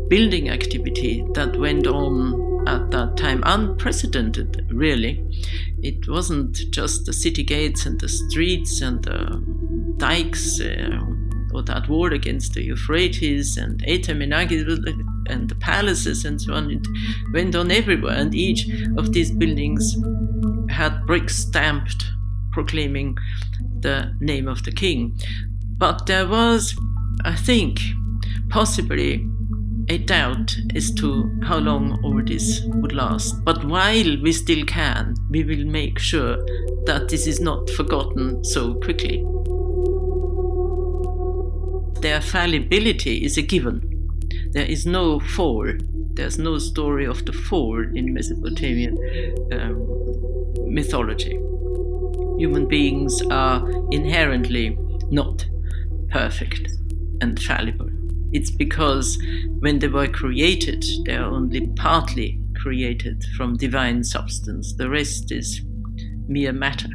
building 0.09 0.51
activity 0.51 1.25
that 1.35 1.57
went 1.57 1.87
on 1.87 2.67
at 2.67 2.91
that 2.91 3.17
time, 3.17 3.43
unprecedented, 3.45 4.67
really. 4.73 5.23
It 5.83 6.09
wasn't 6.09 6.57
just 6.71 7.05
the 7.05 7.13
city 7.13 7.43
gates 7.43 7.87
and 7.87 8.01
the 8.01 8.09
streets 8.09 8.81
and 8.81 9.03
the 9.05 9.43
dikes 9.99 10.61
uh, 10.61 10.99
or 11.53 11.63
that 11.63 11.89
war 11.89 12.13
against 12.13 12.55
the 12.55 12.63
Euphrates 12.63 13.57
and 13.57 13.81
Etemenanki 13.85 14.65
and 15.29 15.49
the 15.49 15.55
palaces 15.57 16.25
and 16.25 16.41
so 16.41 16.55
on. 16.55 16.71
It 16.71 16.87
went 17.33 17.55
on 17.55 17.71
everywhere, 17.71 18.17
and 18.17 18.35
each 18.35 18.69
of 18.97 19.13
these 19.13 19.31
buildings 19.31 19.97
had 20.71 21.07
bricks 21.07 21.37
stamped 21.37 22.05
proclaiming 22.53 23.17
the 23.81 24.17
name 24.21 24.49
of 24.49 24.63
the 24.65 24.73
king. 24.73 25.19
But 25.77 26.07
there 26.07 26.27
was, 26.27 26.75
I 27.25 27.37
think, 27.37 27.81
possibly 28.49 29.27
a 29.89 29.99
doubt 29.99 30.57
as 30.75 30.91
to 30.95 31.31
how 31.43 31.59
long 31.59 32.01
all 32.03 32.23
this 32.25 32.63
would 32.67 32.93
last. 32.93 33.45
But 33.45 33.65
while 33.65 34.21
we 34.23 34.33
still 34.33 34.65
can, 34.65 35.15
we 35.31 35.45
will 35.45 35.65
make 35.65 35.99
sure 35.99 36.37
that 36.87 37.09
this 37.09 37.27
is 37.27 37.41
not 37.41 37.71
forgotten 37.71 38.45
so 38.45 38.75
quickly. 38.75 39.25
Their 42.01 42.21
fallibility 42.21 43.25
is 43.25 43.39
a 43.39 43.43
given. 43.43 43.91
There 44.53 44.67
is 44.67 44.87
no 44.87 45.21
fall. 45.21 45.71
There's 46.13 46.39
no 46.39 46.59
story 46.59 47.07
of 47.07 47.25
the 47.25 47.33
fall 47.33 47.79
in 47.95 48.15
Mesopotamian 48.15 48.99
um, 49.53 50.75
mythology 50.75 51.39
human 52.39 52.67
beings 52.67 53.23
are 53.31 53.69
inherently 53.91 54.77
not 55.11 55.47
perfect 56.11 56.69
and 57.21 57.41
fallible. 57.41 57.94
It's 58.35 58.51
because 58.51 59.19
when 59.61 59.79
they 59.79 59.89
were 59.89 60.09
created, 60.09 60.85
they 61.07 61.15
are 61.15 61.31
only 61.31 61.69
partly 61.69 62.39
created 62.57 63.25
from 63.37 63.57
divine 63.57 64.05
substance. 64.05 64.75
The 64.75 64.91
rest 64.91 65.33
is 65.33 65.63
mere 66.27 66.53
matter. 66.53 66.91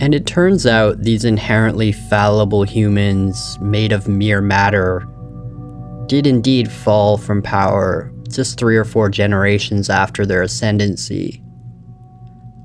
And 0.00 0.14
it 0.14 0.26
turns 0.26 0.66
out 0.66 1.02
these 1.02 1.24
inherently 1.24 1.92
fallible 1.92 2.64
humans, 2.64 3.58
made 3.60 3.92
of 3.92 4.08
mere 4.08 4.40
matter, 4.40 5.06
did 6.06 6.26
indeed 6.26 6.70
fall 6.70 7.16
from 7.16 7.42
power 7.42 8.12
just 8.28 8.58
three 8.58 8.76
or 8.76 8.84
four 8.84 9.08
generations 9.08 9.88
after 9.90 10.26
their 10.26 10.42
ascendancy 10.42 11.42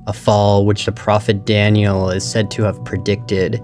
a 0.08 0.14
fall 0.14 0.66
which 0.66 0.86
the 0.86 0.92
prophet 0.92 1.46
Daniel 1.46 2.10
is 2.10 2.30
said 2.30 2.52
to 2.52 2.64
have 2.64 2.84
predicted. 2.86 3.62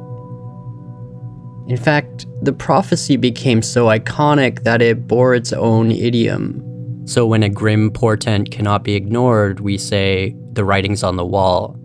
In 1.67 1.77
fact, 1.77 2.25
the 2.41 2.53
prophecy 2.53 3.15
became 3.15 3.61
so 3.61 3.85
iconic 3.85 4.63
that 4.63 4.81
it 4.81 5.07
bore 5.07 5.35
its 5.35 5.53
own 5.53 5.91
idiom. 5.91 6.67
So 7.05 7.25
when 7.25 7.43
a 7.43 7.49
grim 7.49 7.91
portent 7.91 8.51
cannot 8.51 8.83
be 8.83 8.95
ignored, 8.95 9.59
we 9.59 9.77
say, 9.77 10.35
the 10.53 10.65
writing's 10.65 11.03
on 11.03 11.17
the 11.17 11.25
wall. 11.25 11.77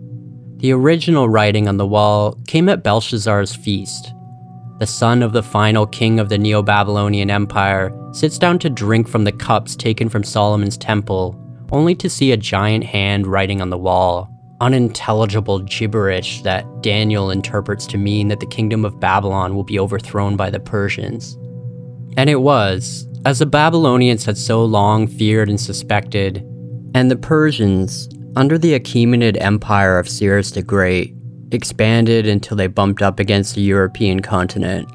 The 0.57 0.73
original 0.73 1.29
writing 1.29 1.67
on 1.67 1.77
the 1.77 1.87
wall 1.87 2.37
came 2.47 2.69
at 2.69 2.83
Belshazzar's 2.83 3.55
feast. 3.55 4.13
The 4.79 4.87
son 4.87 5.23
of 5.23 5.33
the 5.33 5.43
final 5.43 5.87
king 5.87 6.19
of 6.19 6.29
the 6.29 6.37
Neo 6.37 6.61
Babylonian 6.61 7.31
Empire 7.31 7.91
sits 8.11 8.37
down 8.37 8.59
to 8.59 8.69
drink 8.69 9.07
from 9.07 9.23
the 9.23 9.31
cups 9.31 9.75
taken 9.75 10.09
from 10.09 10.23
Solomon's 10.23 10.77
temple, 10.77 11.35
only 11.71 11.95
to 11.95 12.09
see 12.09 12.31
a 12.31 12.37
giant 12.37 12.83
hand 12.83 13.27
writing 13.27 13.61
on 13.61 13.69
the 13.69 13.77
wall 13.77 14.36
unintelligible 14.61 15.59
gibberish 15.59 16.41
that 16.41 16.65
Daniel 16.81 17.31
interprets 17.31 17.85
to 17.87 17.97
mean 17.97 18.27
that 18.29 18.39
the 18.39 18.45
kingdom 18.45 18.85
of 18.85 18.99
Babylon 18.99 19.55
will 19.55 19.63
be 19.63 19.79
overthrown 19.79 20.35
by 20.35 20.49
the 20.49 20.59
Persians. 20.59 21.37
And 22.17 22.29
it 22.29 22.41
was, 22.41 23.07
as 23.25 23.39
the 23.39 23.45
Babylonians 23.45 24.25
had 24.25 24.37
so 24.37 24.65
long 24.65 25.07
feared 25.07 25.49
and 25.49 25.59
suspected, 25.59 26.37
and 26.95 27.11
the 27.11 27.15
Persians, 27.15 28.09
under 28.35 28.57
the 28.57 28.79
Achaemenid 28.79 29.37
Empire 29.39 29.99
of 29.99 30.09
Cyrus 30.09 30.51
the 30.51 30.63
Great, 30.63 31.13
expanded 31.51 32.27
until 32.27 32.57
they 32.57 32.67
bumped 32.67 33.01
up 33.01 33.19
against 33.19 33.55
the 33.55 33.61
European 33.61 34.21
continent. 34.21 34.89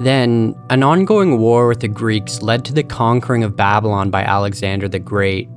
Then, 0.00 0.54
an 0.70 0.82
ongoing 0.82 1.38
war 1.38 1.68
with 1.68 1.80
the 1.80 1.88
Greeks 1.88 2.42
led 2.42 2.64
to 2.64 2.72
the 2.72 2.82
conquering 2.82 3.44
of 3.44 3.56
Babylon 3.56 4.10
by 4.10 4.22
Alexander 4.22 4.88
the 4.88 4.98
Great, 4.98 5.48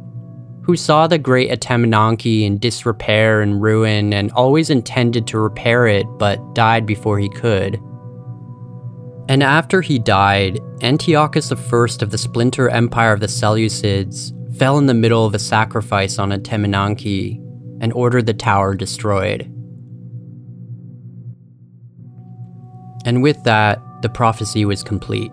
who 0.67 0.75
saw 0.75 1.07
the 1.07 1.17
great 1.17 1.49
Etemenanki 1.49 2.43
in 2.43 2.57
disrepair 2.57 3.39
and 3.39 3.61
ruin 3.61 4.11
and 4.11 4.29
always 4.33 4.69
intended 4.69 5.25
to 5.25 5.39
repair 5.39 5.87
it 5.87 6.05
but 6.19 6.53
died 6.53 6.85
before 6.85 7.17
he 7.17 7.29
could. 7.29 7.75
And 9.29 9.43
after 9.43 9.81
he 9.81 9.97
died, 9.97 10.59
Antiochus 10.81 11.53
I 11.53 11.55
of 11.55 12.11
the 12.11 12.17
splinter 12.17 12.67
empire 12.67 13.13
of 13.13 13.21
the 13.21 13.27
Seleucids 13.27 14.33
fell 14.57 14.77
in 14.77 14.87
the 14.87 14.93
middle 14.93 15.25
of 15.25 15.33
a 15.33 15.39
sacrifice 15.39 16.19
on 16.19 16.31
Etemenanki 16.31 17.37
and 17.79 17.93
ordered 17.93 18.25
the 18.25 18.33
tower 18.33 18.75
destroyed. 18.75 19.43
And 23.05 23.23
with 23.23 23.41
that, 23.45 23.79
the 24.01 24.09
prophecy 24.09 24.65
was 24.65 24.83
complete. 24.83 25.31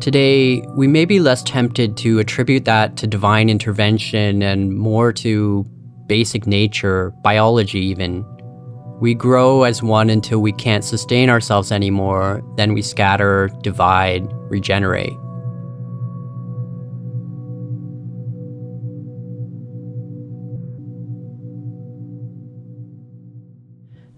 Today, 0.00 0.60
we 0.76 0.86
may 0.86 1.04
be 1.06 1.20
less 1.20 1.42
tempted 1.42 1.96
to 1.96 2.18
attribute 2.18 2.66
that 2.66 2.96
to 2.98 3.06
divine 3.06 3.48
intervention 3.48 4.42
and 4.42 4.76
more 4.76 5.12
to 5.14 5.64
basic 6.06 6.46
nature, 6.46 7.12
biology 7.22 7.80
even. 7.80 8.24
We 9.00 9.14
grow 9.14 9.64
as 9.64 9.82
one 9.82 10.10
until 10.10 10.40
we 10.40 10.52
can't 10.52 10.84
sustain 10.84 11.30
ourselves 11.30 11.72
anymore, 11.72 12.42
then 12.56 12.74
we 12.74 12.82
scatter, 12.82 13.50
divide, 13.62 14.30
regenerate. 14.50 15.16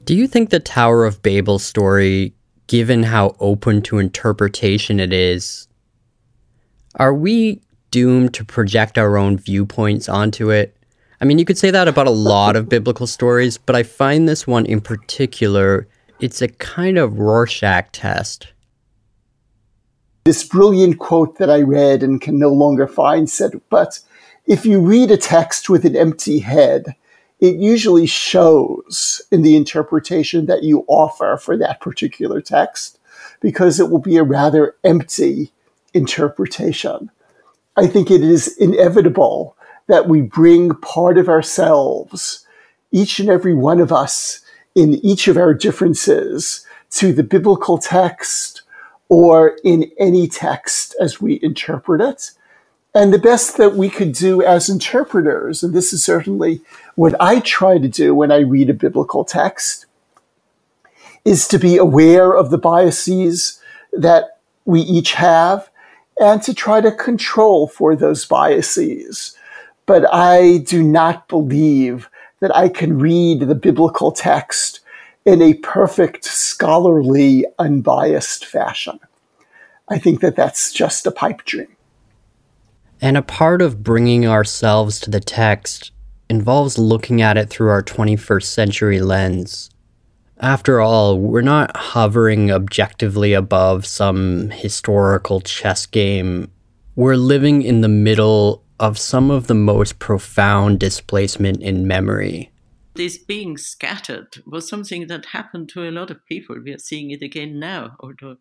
Do 0.04 0.14
you 0.14 0.26
think 0.26 0.50
the 0.50 0.60
Tower 0.60 1.04
of 1.04 1.22
Babel 1.22 1.58
story, 1.58 2.34
given 2.66 3.04
how 3.04 3.36
open 3.40 3.80
to 3.82 3.98
interpretation 3.98 5.00
it 5.00 5.12
is, 5.12 5.67
are 6.94 7.14
we 7.14 7.60
doomed 7.90 8.34
to 8.34 8.44
project 8.44 8.98
our 8.98 9.16
own 9.16 9.38
viewpoints 9.38 10.08
onto 10.08 10.50
it? 10.50 10.76
I 11.20 11.24
mean, 11.24 11.38
you 11.38 11.44
could 11.44 11.58
say 11.58 11.70
that 11.70 11.88
about 11.88 12.06
a 12.06 12.10
lot 12.10 12.56
of 12.56 12.68
biblical 12.68 13.06
stories, 13.06 13.58
but 13.58 13.74
I 13.74 13.82
find 13.82 14.28
this 14.28 14.46
one 14.46 14.66
in 14.66 14.80
particular, 14.80 15.88
it's 16.20 16.40
a 16.40 16.48
kind 16.48 16.96
of 16.96 17.18
Rorschach 17.18 17.90
test. 17.92 18.48
This 20.24 20.44
brilliant 20.44 20.98
quote 20.98 21.38
that 21.38 21.50
I 21.50 21.62
read 21.62 22.02
and 22.02 22.20
can 22.20 22.38
no 22.38 22.50
longer 22.50 22.86
find 22.86 23.28
said, 23.28 23.60
But 23.70 24.00
if 24.46 24.64
you 24.64 24.80
read 24.80 25.10
a 25.10 25.16
text 25.16 25.68
with 25.68 25.84
an 25.84 25.96
empty 25.96 26.38
head, 26.38 26.94
it 27.40 27.56
usually 27.56 28.06
shows 28.06 29.22
in 29.30 29.42
the 29.42 29.56
interpretation 29.56 30.46
that 30.46 30.62
you 30.62 30.84
offer 30.88 31.36
for 31.36 31.56
that 31.56 31.80
particular 31.80 32.40
text 32.40 32.98
because 33.40 33.78
it 33.78 33.90
will 33.90 34.00
be 34.00 34.16
a 34.16 34.22
rather 34.22 34.74
empty 34.84 35.52
interpretation. 35.94 37.10
I 37.76 37.86
think 37.86 38.10
it 38.10 38.22
is 38.22 38.56
inevitable 38.58 39.56
that 39.86 40.08
we 40.08 40.20
bring 40.20 40.74
part 40.76 41.18
of 41.18 41.28
ourselves, 41.28 42.46
each 42.92 43.18
and 43.18 43.28
every 43.28 43.54
one 43.54 43.80
of 43.80 43.92
us, 43.92 44.40
in 44.74 44.94
each 45.04 45.28
of 45.28 45.36
our 45.36 45.54
differences 45.54 46.66
to 46.90 47.12
the 47.12 47.22
biblical 47.22 47.78
text 47.78 48.62
or 49.08 49.56
in 49.64 49.90
any 49.98 50.28
text 50.28 50.94
as 51.00 51.20
we 51.20 51.40
interpret 51.42 52.00
it. 52.00 52.32
And 52.94 53.12
the 53.12 53.18
best 53.18 53.56
that 53.56 53.74
we 53.74 53.88
could 53.90 54.12
do 54.12 54.42
as 54.42 54.68
interpreters, 54.68 55.62
and 55.62 55.74
this 55.74 55.92
is 55.92 56.02
certainly 56.02 56.60
what 56.94 57.14
I 57.20 57.40
try 57.40 57.78
to 57.78 57.88
do 57.88 58.14
when 58.14 58.32
I 58.32 58.38
read 58.38 58.70
a 58.70 58.74
biblical 58.74 59.24
text, 59.24 59.86
is 61.24 61.46
to 61.48 61.58
be 61.58 61.76
aware 61.76 62.32
of 62.36 62.50
the 62.50 62.58
biases 62.58 63.60
that 63.92 64.38
we 64.64 64.80
each 64.80 65.14
have 65.14 65.70
and 66.20 66.42
to 66.42 66.54
try 66.54 66.80
to 66.80 66.92
control 66.92 67.68
for 67.68 67.94
those 67.94 68.24
biases. 68.24 69.36
But 69.86 70.12
I 70.12 70.58
do 70.58 70.82
not 70.82 71.28
believe 71.28 72.08
that 72.40 72.54
I 72.54 72.68
can 72.68 72.98
read 72.98 73.40
the 73.40 73.54
biblical 73.54 74.12
text 74.12 74.80
in 75.24 75.42
a 75.42 75.54
perfect, 75.54 76.24
scholarly, 76.24 77.44
unbiased 77.58 78.44
fashion. 78.44 78.98
I 79.88 79.98
think 79.98 80.20
that 80.20 80.36
that's 80.36 80.72
just 80.72 81.06
a 81.06 81.10
pipe 81.10 81.44
dream. 81.44 81.76
And 83.00 83.16
a 83.16 83.22
part 83.22 83.62
of 83.62 83.82
bringing 83.82 84.26
ourselves 84.26 85.00
to 85.00 85.10
the 85.10 85.20
text 85.20 85.92
involves 86.28 86.78
looking 86.78 87.22
at 87.22 87.36
it 87.36 87.48
through 87.48 87.70
our 87.70 87.82
21st 87.82 88.44
century 88.44 89.00
lens. 89.00 89.70
After 90.40 90.80
all, 90.80 91.18
we're 91.18 91.40
not 91.40 91.76
hovering 91.76 92.52
objectively 92.52 93.32
above 93.32 93.86
some 93.86 94.50
historical 94.50 95.40
chess 95.40 95.84
game. 95.84 96.52
We're 96.94 97.16
living 97.16 97.62
in 97.62 97.80
the 97.80 97.88
middle 97.88 98.62
of 98.78 98.98
some 98.98 99.32
of 99.32 99.48
the 99.48 99.54
most 99.54 99.98
profound 99.98 100.78
displacement 100.78 101.60
in 101.60 101.88
memory. 101.88 102.52
This 102.94 103.18
being 103.18 103.56
scattered 103.56 104.42
was 104.46 104.68
something 104.68 105.08
that 105.08 105.26
happened 105.26 105.68
to 105.70 105.88
a 105.88 105.90
lot 105.90 106.10
of 106.10 106.24
people. 106.26 106.56
We 106.64 106.72
are 106.72 106.78
seeing 106.78 107.10
it 107.10 107.22
again 107.22 107.58
now, 107.58 107.96
although 107.98 108.36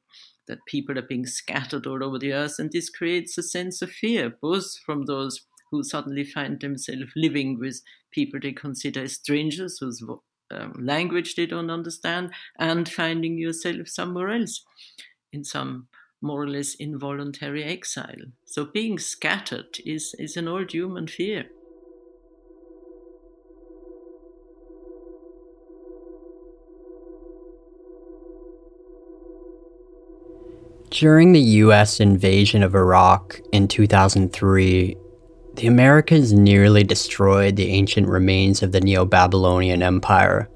that 0.48 0.66
people 0.68 0.98
are 1.00 1.04
being 1.04 1.26
scattered 1.26 1.88
all 1.88 2.04
over 2.04 2.20
the 2.20 2.34
earth, 2.34 2.56
and 2.60 2.72
this 2.72 2.89
creates 2.89 3.38
a 3.38 3.43
sense 3.43 3.82
of 3.82 3.91
fear, 3.91 4.34
both 4.41 4.78
from 4.86 5.06
those 5.06 5.45
who 5.72 5.84
suddenly 5.84 6.24
find 6.24 6.62
themselves 6.62 7.12
living 7.16 7.60
with 7.60 7.82
people 8.12 8.39
they 8.39 8.54
consider 8.54 9.08
strangers, 9.08 9.80
whose 9.80 10.02
um, 10.52 10.74
language 10.80 11.36
they 11.36 11.45
don't 11.45 11.70
understand, 11.70 12.32
and 12.58 12.88
finding 12.89 13.38
yourself 13.38 13.88
somewhere 13.88 14.30
else 14.30 14.64
in 15.32 15.43
some 15.43 15.88
more 16.22 16.43
or 16.43 16.48
less 16.48 16.74
involuntary 16.76 17.64
exile. 17.64 18.32
So 18.45 18.66
being 18.66 18.98
scattered 18.98 19.78
is, 19.86 20.16
is 20.18 20.38
an 20.38 20.48
old 20.48 20.72
human 20.72 21.08
fear. 21.08 21.50
During 30.89 31.34
the 31.34 31.39
US 31.39 32.00
invasion 32.00 32.64
of 32.64 32.74
Iraq 32.74 33.39
in 33.52 33.68
2003, 33.68 34.98
the 35.58 35.68
Americans 35.68 36.34
nearly 36.34 36.84
destroyed 36.84 37.55
the 37.55 37.72
ancient 37.72 38.08
remains 38.08 38.62
of 38.62 38.72
the 38.72 38.80
Neo 38.80 39.05
Babylonian 39.05 39.82
Empire, 39.82 40.47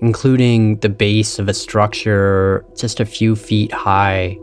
including 0.00 0.76
the 0.76 0.88
base 0.88 1.40
of 1.40 1.48
a 1.48 1.54
structure 1.54 2.64
just 2.76 3.00
a 3.00 3.04
few 3.04 3.34
feet 3.34 3.72
high, 3.72 4.38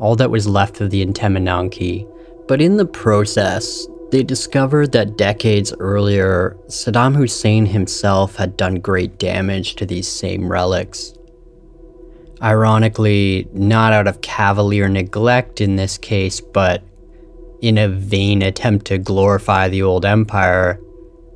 all 0.00 0.16
that 0.16 0.32
was 0.32 0.48
left 0.48 0.80
of 0.80 0.90
the 0.90 1.04
Etemenanki. 1.06 2.10
But 2.48 2.60
in 2.60 2.76
the 2.76 2.86
process, 2.86 3.86
they 4.10 4.24
discovered 4.24 4.90
that 4.92 5.16
decades 5.16 5.72
earlier, 5.78 6.56
Saddam 6.66 7.14
Hussein 7.14 7.66
himself 7.66 8.34
had 8.34 8.56
done 8.56 8.76
great 8.76 9.18
damage 9.18 9.76
to 9.76 9.86
these 9.86 10.08
same 10.08 10.48
relics. 10.48 11.14
Ironically, 12.42 13.48
not 13.52 13.92
out 13.92 14.08
of 14.08 14.22
cavalier 14.22 14.88
neglect 14.88 15.60
in 15.60 15.76
this 15.76 15.98
case, 15.98 16.40
but 16.40 16.82
in 17.60 17.78
a 17.78 17.88
vain 17.88 18.42
attempt 18.42 18.86
to 18.86 18.98
glorify 18.98 19.68
the 19.68 19.82
old 19.82 20.04
empire, 20.04 20.80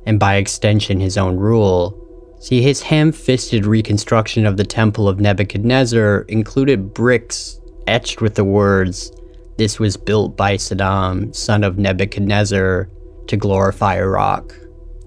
and 0.05 0.19
by 0.19 0.35
extension 0.35 0.99
his 0.99 1.17
own 1.17 1.37
rule. 1.37 1.95
See, 2.39 2.61
his 2.61 2.81
ham 2.83 3.11
fisted 3.11 3.65
reconstruction 3.65 4.45
of 4.45 4.57
the 4.57 4.63
Temple 4.63 5.09
of 5.09 5.19
Nebuchadnezzar 5.19 6.21
included 6.29 6.93
bricks 6.93 7.59
etched 7.89 8.21
with 8.21 8.35
the 8.35 8.43
words, 8.43 9.11
This 9.57 9.79
was 9.79 9.97
built 9.97 10.37
by 10.37 10.55
Saddam, 10.55 11.35
son 11.35 11.63
of 11.63 11.77
Nebuchadnezzar, 11.77 12.89
to 13.27 13.37
glorify 13.37 13.97
Iraq. 13.97 14.55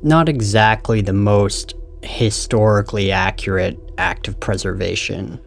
Not 0.03 0.29
exactly 0.29 1.01
the 1.01 1.13
most 1.13 1.75
historically 2.03 3.13
accurate 3.13 3.79
act 3.97 4.29
of 4.29 4.41
preservation. 4.41 5.41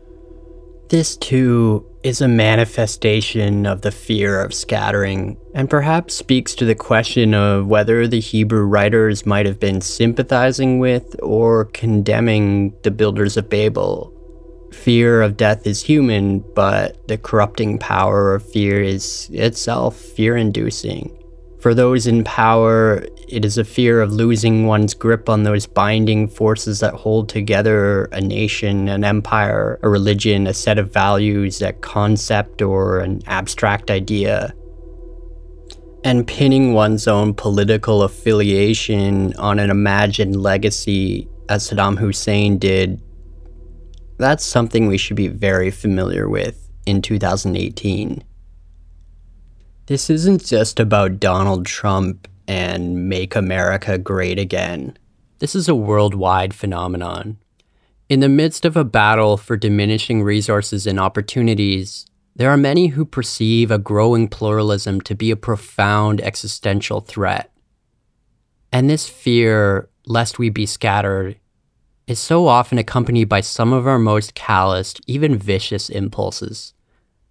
This, 0.89 1.18
too, 1.18 1.86
is 2.06 2.22
a 2.22 2.28
manifestation 2.28 3.66
of 3.66 3.82
the 3.82 3.91
fear 3.91 4.39
of 4.39 4.53
scattering, 4.53 5.36
and 5.56 5.72
perhaps 5.72 6.14
speaks 6.14 6.53
to 6.53 6.64
the 6.64 6.76
question 6.76 7.34
of 7.34 7.66
whether 7.66 8.08
the 8.08 8.20
Hebrew 8.20 8.64
writers 8.64 9.26
might 9.26 9.47
have 9.47 9.60
been 9.60 9.82
sympathizing 9.82 10.78
with 10.78 11.16
or 11.24 11.66
condemning 11.66 12.76
the 12.84 12.91
builders 12.91 13.38
of 13.38 13.49
Babel. 13.49 14.14
Fear 14.72 15.24
of 15.24 15.36
death 15.36 15.66
is 15.66 15.82
human, 15.82 16.43
but 16.53 17.08
the 17.08 17.18
corrupting 17.18 17.80
power 17.80 18.36
of 18.36 18.47
fear 18.51 18.84
is 18.84 19.28
itself 19.34 19.97
fear 19.97 20.38
inducing. 20.38 21.12
For 21.60 21.74
those 21.74 22.06
in 22.06 22.24
power, 22.24 23.08
it 23.28 23.45
is 23.45 23.57
a 23.57 23.63
fear 23.63 24.01
of 24.01 24.13
losing 24.13 24.65
one's 24.65 24.93
grip 24.93 25.30
on 25.30 25.43
those 25.43 25.65
binding 25.65 26.28
forces 26.28 26.80
that 26.80 26.93
hold 26.93 27.30
together 27.30 28.05
a 28.05 28.21
nation, 28.21 28.88
an 28.88 29.03
empire, 29.03 29.80
a 29.82 29.89
religion, 29.89 30.47
a 30.47 30.53
set 30.53 30.78
of 30.78 30.93
values, 30.93 31.61
a 31.61 31.73
concept, 31.73 32.61
or 32.61 32.99
an 32.99 33.21
abstract 33.28 33.89
idea. 33.89 34.53
And 36.03 36.28
pinning 36.28 36.73
one's 36.73 37.07
own 37.07 37.34
political 37.34 38.03
affiliation 38.03 39.34
on 39.38 39.59
an 39.59 39.69
imagined 39.69 40.36
legacy, 40.36 41.28
as 41.49 41.69
Saddam 41.69 41.97
Hussein 41.97 42.57
did, 42.57 43.01
that's 44.17 44.45
something 44.45 44.88
we 44.88 44.97
should 44.97 45.17
be 45.17 45.28
very 45.28 45.71
familiar 45.71 46.30
with 46.30 46.69
in 46.86 47.01
2018. 47.01 48.23
This 49.88 50.09
isn't 50.09 50.45
just 50.45 50.80
about 50.80 51.19
Donald 51.19 51.65
Trump 51.65 52.28
and 52.47 53.09
make 53.09 53.35
America 53.35 53.97
great 53.97 54.39
again. 54.39 54.97
This 55.39 55.55
is 55.55 55.67
a 55.67 55.75
worldwide 55.75 56.53
phenomenon. 56.53 57.37
In 58.07 58.19
the 58.19 58.29
midst 58.29 58.65
of 58.65 58.77
a 58.77 58.83
battle 58.83 59.35
for 59.35 59.57
diminishing 59.57 60.23
resources 60.23 60.85
and 60.85 60.99
opportunities, 60.99 62.05
there 62.35 62.49
are 62.49 62.57
many 62.57 62.87
who 62.87 63.05
perceive 63.05 63.71
a 63.71 63.79
growing 63.79 64.27
pluralism 64.27 65.01
to 65.01 65.15
be 65.15 65.31
a 65.31 65.35
profound 65.35 66.21
existential 66.21 67.01
threat. 67.01 67.51
And 68.71 68.89
this 68.89 69.09
fear, 69.09 69.89
lest 70.05 70.37
we 70.37 70.49
be 70.49 70.65
scattered, 70.65 71.39
is 72.07 72.19
so 72.19 72.47
often 72.47 72.77
accompanied 72.77 73.27
by 73.27 73.41
some 73.41 73.73
of 73.73 73.87
our 73.87 73.97
most 73.97 74.35
calloused, 74.35 75.01
even 75.07 75.37
vicious 75.37 75.89
impulses. 75.89 76.73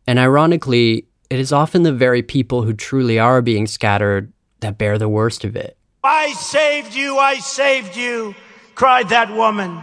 And 0.07 0.19
ironically, 0.19 1.07
it 1.31 1.39
is 1.39 1.53
often 1.53 1.85
the 1.85 1.93
very 1.93 2.23
people 2.23 2.63
who 2.63 2.73
truly 2.73 3.19
are 3.19 3.41
being 3.41 3.67
scattered 3.67 4.33
that 4.65 4.79
bear 4.79 4.99
the 4.99 5.09
worst 5.09 5.45
of 5.45 5.57
it. 5.57 5.77
I 6.03 6.33
saved 6.33 6.95
you, 6.95 7.19
I 7.19 7.39
saved 7.39 7.97
you, 7.97 8.35
cried 8.75 9.11
that 9.11 9.33
woman. 9.33 9.83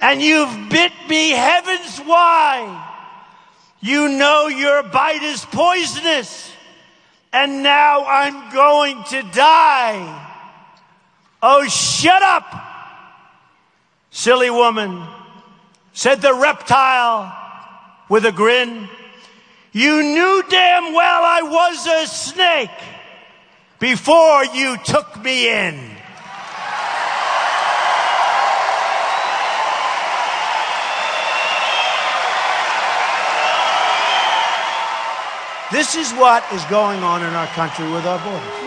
And 0.00 0.20
you've 0.20 0.70
bit 0.70 0.92
me 1.08 1.30
heavens 1.30 1.98
why. 2.00 2.94
You 3.80 4.08
know 4.08 4.46
your 4.48 4.82
bite 4.82 5.22
is 5.22 5.44
poisonous. 5.44 6.50
And 7.32 7.62
now 7.62 8.04
I'm 8.04 8.52
going 8.52 9.02
to 9.10 9.22
die. 9.32 10.32
Oh, 11.42 11.66
shut 11.68 12.22
up, 12.22 12.44
silly 14.10 14.50
woman, 14.50 15.06
said 15.92 16.22
the 16.22 16.34
reptile 16.34 17.36
with 18.08 18.24
a 18.24 18.32
grin. 18.32 18.88
You 19.72 20.02
knew 20.02 20.42
damn 20.48 20.94
well 20.94 21.22
I 21.24 21.42
was 21.42 21.86
a 21.86 22.06
snake 22.06 22.95
before 23.78 24.44
you 24.46 24.76
took 24.84 25.22
me 25.22 25.48
in. 25.48 25.96
This 35.72 35.96
is 35.96 36.12
what 36.12 36.44
is 36.52 36.64
going 36.66 37.02
on 37.02 37.22
in 37.22 37.34
our 37.34 37.48
country 37.48 37.90
with 37.90 38.06
our 38.06 38.18
borders. 38.20 38.66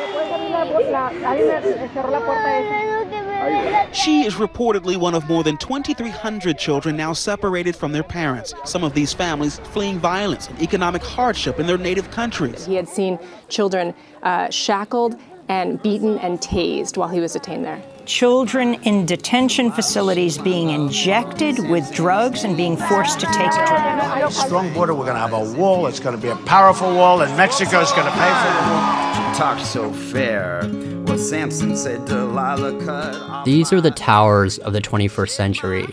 She 3.91 4.25
is 4.25 4.35
reportedly 4.35 4.97
one 4.97 5.15
of 5.15 5.27
more 5.27 5.43
than 5.43 5.57
2,300 5.57 6.57
children 6.57 6.95
now 6.95 7.13
separated 7.13 7.75
from 7.75 7.91
their 7.91 8.03
parents. 8.03 8.53
Some 8.65 8.83
of 8.83 8.93
these 8.93 9.13
families 9.13 9.59
fleeing 9.59 9.99
violence 9.99 10.47
and 10.47 10.61
economic 10.61 11.03
hardship 11.03 11.59
in 11.59 11.67
their 11.67 11.77
native 11.77 12.11
countries. 12.11 12.65
He 12.65 12.75
had 12.75 12.87
seen 12.87 13.19
children 13.47 13.93
uh, 14.21 14.49
shackled 14.49 15.19
and 15.47 15.81
beaten 15.81 16.19
and 16.19 16.39
tased 16.39 16.97
while 16.97 17.09
he 17.09 17.19
was 17.19 17.33
detained 17.33 17.65
there. 17.65 17.81
Children 18.09 18.73
in 18.85 19.05
detention 19.05 19.71
facilities 19.71 20.39
being 20.39 20.71
injected 20.71 21.59
with 21.69 21.93
drugs 21.93 22.43
and 22.43 22.57
being 22.57 22.75
forced 22.75 23.19
to 23.19 23.27
take 23.27 23.51
drugs. 23.51 24.35
Strong 24.35 24.73
border, 24.73 24.95
we're 24.95 25.05
going 25.05 25.13
to 25.13 25.21
have 25.21 25.33
a 25.33 25.53
wall. 25.53 25.85
It's 25.85 25.99
going 25.99 26.15
to 26.15 26.21
be 26.21 26.29
a 26.29 26.35
powerful 26.37 26.91
wall, 26.91 27.21
and 27.21 27.37
Mexico's 27.37 27.91
going 27.91 28.07
to 28.07 28.11
pay 28.13 28.17
for 28.17 28.51
the 28.51 28.71
wall. 28.71 29.35
Talk 29.35 29.59
so 29.63 29.93
fair. 29.93 30.67
Well, 31.05 31.19
Samson 31.19 31.77
said 31.77 32.05
Delilah 32.05 32.83
cut. 32.83 33.45
These 33.45 33.71
are 33.71 33.79
the 33.79 33.91
towers 33.91 34.57
of 34.57 34.73
the 34.73 34.81
21st 34.81 35.29
century. 35.29 35.85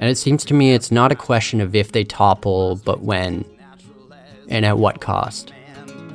And 0.00 0.08
it 0.08 0.16
seems 0.16 0.44
to 0.44 0.54
me 0.54 0.74
it's 0.74 0.92
not 0.92 1.10
a 1.10 1.16
question 1.16 1.60
of 1.60 1.74
if 1.74 1.90
they 1.90 2.04
topple, 2.04 2.76
but 2.84 3.00
when. 3.00 3.44
And 4.48 4.64
at 4.64 4.78
what 4.78 5.00
cost. 5.00 5.52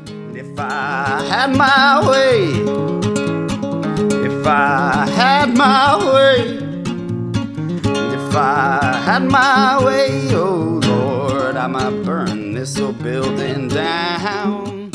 If 0.08 0.58
I 0.58 1.22
had 1.30 1.58
my 1.58 2.10
way, 2.10 3.13
if 4.24 4.48
I 4.48 5.06
had 5.14 5.58
my 5.58 5.98
way, 6.14 6.58
if 8.14 8.36
I 8.36 9.02
had 9.06 9.24
my 9.24 9.84
way, 9.84 10.34
oh 10.34 10.80
Lord, 10.82 11.58
I 11.58 11.68
might 11.68 12.04
burn 12.04 12.54
this 12.54 12.80
old 12.80 13.04
building 13.04 13.68
down. 13.68 14.90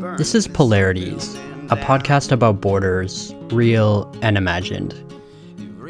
Burn 0.00 0.16
This 0.16 0.34
is 0.34 0.48
Polarities, 0.48 1.36
a 1.70 1.76
podcast 1.76 2.32
about 2.32 2.60
borders, 2.60 3.32
real 3.52 4.12
and 4.20 4.36
imagined. 4.36 5.00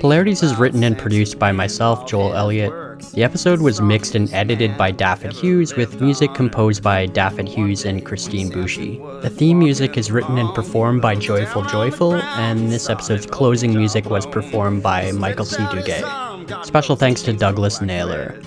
Polarities 0.01 0.43
is 0.43 0.55
written 0.57 0.85
and 0.85 0.99
produced 0.99 1.39
by 1.39 1.51
myself, 1.51 2.07
Joel 2.07 2.35
Elliott. 2.35 2.73
The 3.13 3.23
episode 3.23 3.61
was 3.61 3.81
mixed 3.81 4.15
and 4.15 4.33
edited 4.33 4.77
by 4.77 4.93
Dafydd 4.93 5.33
Hughes, 5.33 5.77
with 5.77 6.01
music 6.01 6.35
composed 6.35 6.83
by 6.83 7.07
Dafydd 7.07 7.49
Hughes 7.49 7.85
and 7.85 8.05
Christine 8.05 8.49
Bougie. 8.51 8.99
The 9.23 9.31
theme 9.31 9.59
music 9.59 9.97
is 9.97 10.11
written 10.11 10.39
and 10.39 10.53
performed 10.55 11.03
by 11.03 11.15
Joyful 11.15 11.63
Joyful, 11.63 12.15
and 12.15 12.73
this 12.73 12.89
episode's 12.89 13.27
closing 13.27 13.75
music 13.75 14.11
was 14.11 14.27
performed 14.27 14.83
by 14.83 15.13
Michael 15.13 15.45
C. 15.45 15.63
Duguay. 15.65 16.65
Special 16.65 16.97
thanks 16.97 17.23
to 17.23 17.33
Douglas 17.33 17.81
Naylor. 17.81 18.41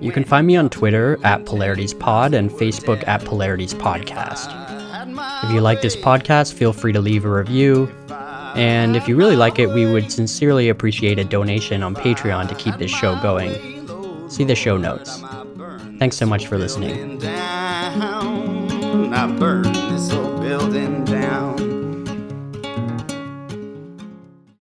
You 0.00 0.12
can 0.12 0.24
find 0.24 0.46
me 0.46 0.56
on 0.56 0.68
Twitter 0.68 1.18
at 1.24 1.46
Polarities 1.46 1.92
and 1.92 2.50
Facebook 2.50 3.06
at 3.08 3.24
Polarities 3.24 3.74
Podcast. 3.74 4.52
If 5.44 5.50
you 5.50 5.60
like 5.60 5.82
this 5.82 5.96
podcast, 5.96 6.52
feel 6.54 6.72
free 6.72 6.92
to 6.92 7.00
leave 7.00 7.24
a 7.24 7.30
review. 7.30 7.90
And 8.54 8.96
if 8.96 9.08
you 9.08 9.16
really 9.16 9.36
like 9.36 9.58
it, 9.58 9.68
we 9.68 9.84
would 9.84 10.12
sincerely 10.12 10.68
appreciate 10.68 11.18
a 11.18 11.24
donation 11.24 11.82
on 11.82 11.94
Patreon 11.94 12.48
to 12.48 12.54
keep 12.54 12.76
this 12.76 12.90
show 12.90 13.20
going. 13.20 13.73
See 14.34 14.42
the 14.42 14.56
show 14.56 14.76
notes. 14.76 15.22
Thanks 16.00 16.16
so 16.16 16.26
much 16.26 16.48
for 16.48 16.58
listening. 16.58 17.20